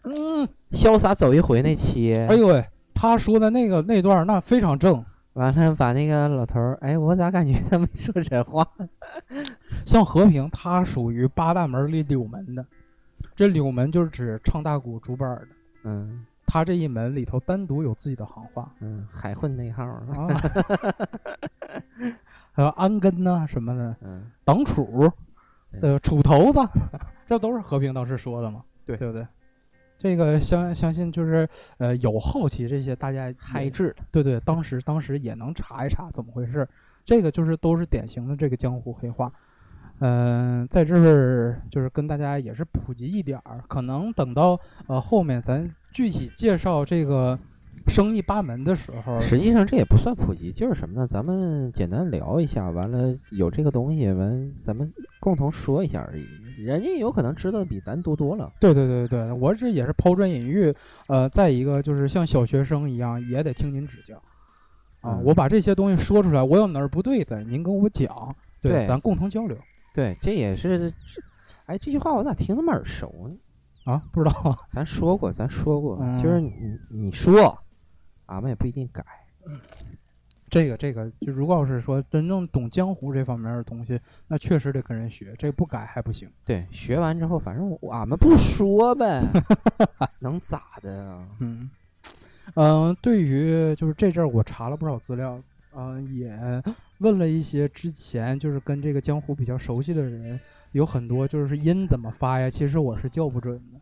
[0.03, 2.15] 嗯，潇洒走一回那期。
[2.15, 5.03] 哎呦喂，他说的那个那段那非常正。
[5.37, 8.67] 完了，把那个老头儿，哎，我咋感觉他没说真话？
[9.85, 12.65] 像和平，他属于八大门里柳门的，
[13.35, 15.47] 这柳门就是指唱大鼓、竹板的。
[15.83, 18.71] 嗯，他这一门里头单独有自己的行话。
[18.79, 20.03] 嗯，海混内号啊。
[22.51, 25.11] 还有安根呐什么的，嗯，党杵，
[25.79, 26.59] 呃，杵头子，
[27.27, 29.25] 这都是和平当时说的嘛，对对不对？
[30.07, 31.45] 这个相相信就是
[31.79, 36.65] 呃有好奇这些大家嗨制，对对，当时当时也能查一查怎么回事。
[37.03, 39.29] 这个就是都是典型的这个江湖黑话，
[39.99, 47.37] 嗯，在这儿就是跟大家也是普及一点儿，可能等到呃后面咱具体介绍这个。
[47.87, 51.07] 生意八门的时候，实际上这也不算普及，就是什么呢？
[51.07, 54.91] 咱们简单聊一下，完了有这个东西，完咱们
[55.21, 56.25] 共同说一下而已。
[56.65, 58.51] 人家有可能知道比咱多多了。
[58.59, 60.73] 对对对对，我这也是抛砖引玉。
[61.07, 64.21] 呃，再一个就是像小学生一样，也得听您指教
[65.01, 65.17] 啊。
[65.23, 69.57] 我把这些东西说出来，我有哪儿不对的，您跟我讲，对，咱共同交流。
[69.93, 70.93] 对，这也是。
[71.65, 73.35] 哎，这句话我咋听那么耳熟呢？
[73.91, 76.51] 啊，不知道， 咱说过，咱说过，就是你
[76.89, 77.57] 你说。
[78.27, 79.01] 俺们也不一定改，
[80.49, 86.29] 这个这个，就如果要是说真正懂江湖这方面的东西，那确实得跟人学，这不改还不行。
[86.45, 89.21] 对，学完之后，反正俺们不说呗，
[90.19, 91.27] 能咋的啊？
[91.41, 91.69] 嗯
[92.55, 95.37] 嗯，对于就是这阵儿，我查了不少资料，
[95.75, 96.31] 嗯，也
[96.99, 100.39] 问了一些之前就是跟这个江湖比较熟悉的人，
[100.71, 102.49] 有很多就是音怎么发呀？
[102.49, 103.79] 其实我是叫不准的。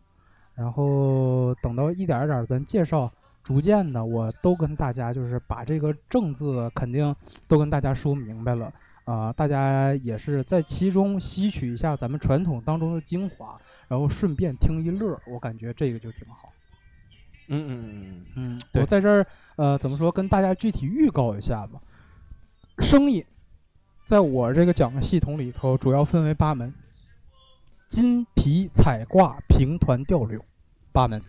[0.55, 3.11] 然后等到一点一点咱介绍。
[3.45, 7.15] 逐渐的，我都跟大家就是把这个“正”字肯定
[7.47, 8.73] 都跟大家说明白了
[9.03, 13.55] 啊，大家也是在其中吸取一下咱们传统当中的精华，
[13.87, 16.51] 然后顺便听一乐，我感觉这个就挺好。
[17.47, 19.23] 嗯嗯嗯嗯，我在这儿
[19.57, 21.79] 呃，怎么说，跟大家具体预告一下吧。
[22.79, 23.23] 生意，
[24.03, 26.73] 在我这个讲的系统里头，主要分为八门：
[27.87, 30.43] 金皮彩挂平团吊柳，
[30.91, 31.21] 八门。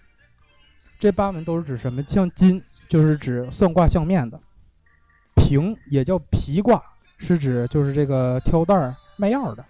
[0.99, 2.03] 这八门都是指什么？
[2.05, 4.41] 像金就是指算卦相面的，
[5.35, 6.83] 平也叫皮卦，
[7.19, 9.65] 是指就是这个挑担卖药的。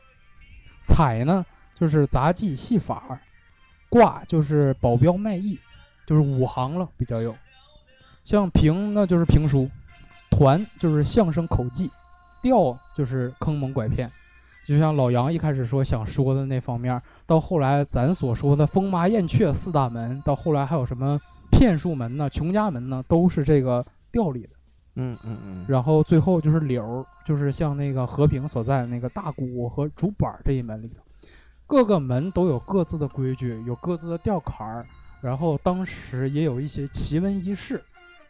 [0.84, 3.20] 彩呢就是杂技戏法，
[3.88, 5.58] 卦就是保镖卖艺，
[6.06, 7.36] 就是五行了比较有。
[8.24, 9.68] 像评那就是评书，
[10.30, 11.90] 团就是相声口技，
[12.40, 14.10] 调就是坑蒙拐骗。
[14.66, 21.16] 就像老杨一开始说想说的那方面，到后来咱所说的风马燕雀四大门，到后来还有什么
[21.52, 24.48] 骗术门呢、穷家门呢，都是这个调里的。
[24.96, 31.00] 嗯嗯嗯，然后最后就是柳儿，就是像那个和平所在那个大鼓和竹板儿这一门里头，
[31.64, 34.84] 各个门都有各自的规矩，有各自的调坎儿。
[35.20, 37.80] 然后当时也有一些奇闻异事，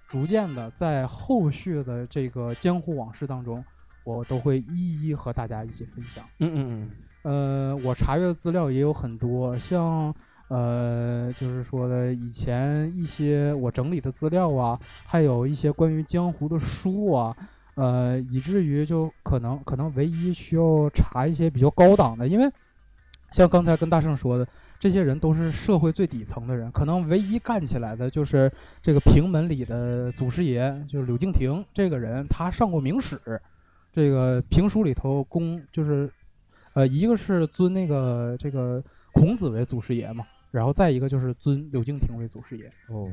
[0.07, 3.65] 逐渐的在后续的这个江湖往事当中，
[4.07, 6.25] 我都会一一和大家一起分享。
[6.39, 6.89] 嗯嗯
[7.25, 10.15] 嗯，呃，我查阅的资料也有很多，像
[10.47, 17.37] 呃，就是说的以前一些我整理的资料啊，还有一些关于江湖的书啊，
[17.75, 22.49] 呃，以至于就可能可能唯一需要查一些比较高档的，因为
[23.33, 24.47] 像刚才跟大圣说的，
[24.79, 28.51] 这些人都是社会最底层的人，可能唯一干起来的就是
[28.81, 33.19] 这个平门里的祖师爷，就是柳敬亭这个人，他上过明史，
[33.97, 36.13] 这个评书里头公就是。
[36.73, 38.85] 呃，一个是尊那个这个
[39.15, 42.67] 孔子为祖师爷嘛，然后再一个就是尊柳敬亭为祖师爷。
[42.89, 43.11] 哦，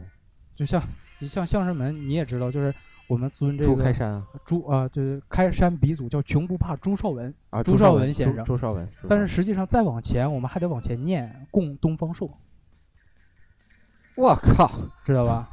[0.53, 0.83] 就像
[1.19, 2.75] 你像相声门，你也知道，就是
[3.07, 8.43] 我们尊这个朱开山朱啊，就是开山鼻祖叫穷不怕朱绍文啊，朱绍文先生。
[8.43, 8.85] 朱绍文。
[9.07, 12.29] 但是实际上再往前，我们还得往前念供东方朔。
[14.17, 14.69] 我靠，
[15.05, 15.47] 知道吧？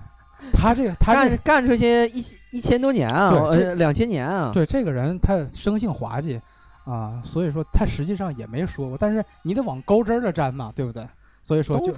[0.52, 2.20] 他这个他干干出去一
[2.52, 4.50] 一千多年啊，呃，两千年啊。
[4.52, 6.40] 对，这个人他生性滑稽。
[6.86, 11.06] 啊，所以说他实际上也没说过，但是你得往高枝儿的沾嘛，对不对？
[11.42, 11.92] 所以说就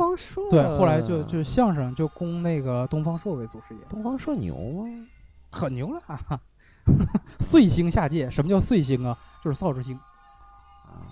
[0.50, 3.80] 对，后来就就相声就供那个东方朔为祖师爷。
[3.88, 5.06] 东方朔牛吗？
[5.50, 6.02] 很牛了，
[7.38, 8.28] 岁星下界。
[8.28, 9.16] 什么叫岁星啊？
[9.42, 9.98] 就是扫帚星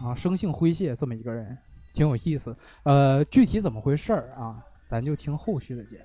[0.02, 1.56] 啊，生性诙谐这么一个人，
[1.94, 2.54] 挺有意思。
[2.82, 4.58] 呃，具体怎么回事儿啊？
[4.84, 6.04] 咱就听后续的节目。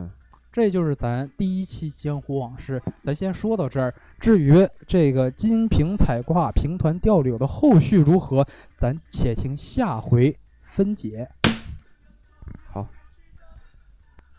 [0.00, 0.10] 嗯。
[0.56, 3.94] 这就是咱第一期江湖往事，咱先说到这儿。
[4.18, 8.42] 至于这个金瓶彩挂、平团调柳的后续如何，
[8.74, 11.28] 咱且听下回分解。
[12.64, 12.88] 好。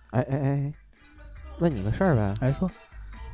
[0.09, 0.73] 哎哎哎，
[1.59, 2.33] 问你个事儿呗？
[2.41, 2.67] 哎，说，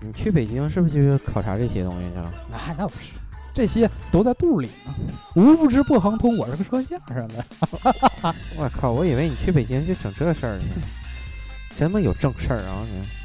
[0.01, 2.33] 你去北京是不是去考察这些东西去了？
[2.51, 3.13] 哎，那不是，
[3.53, 4.93] 这些都在肚里呢。
[5.37, 7.45] 无不知不行通，我是个说相声的。
[8.59, 10.65] 我靠，我以为你去北京就整这事儿呢。
[11.77, 13.22] 真么有正事儿啊你！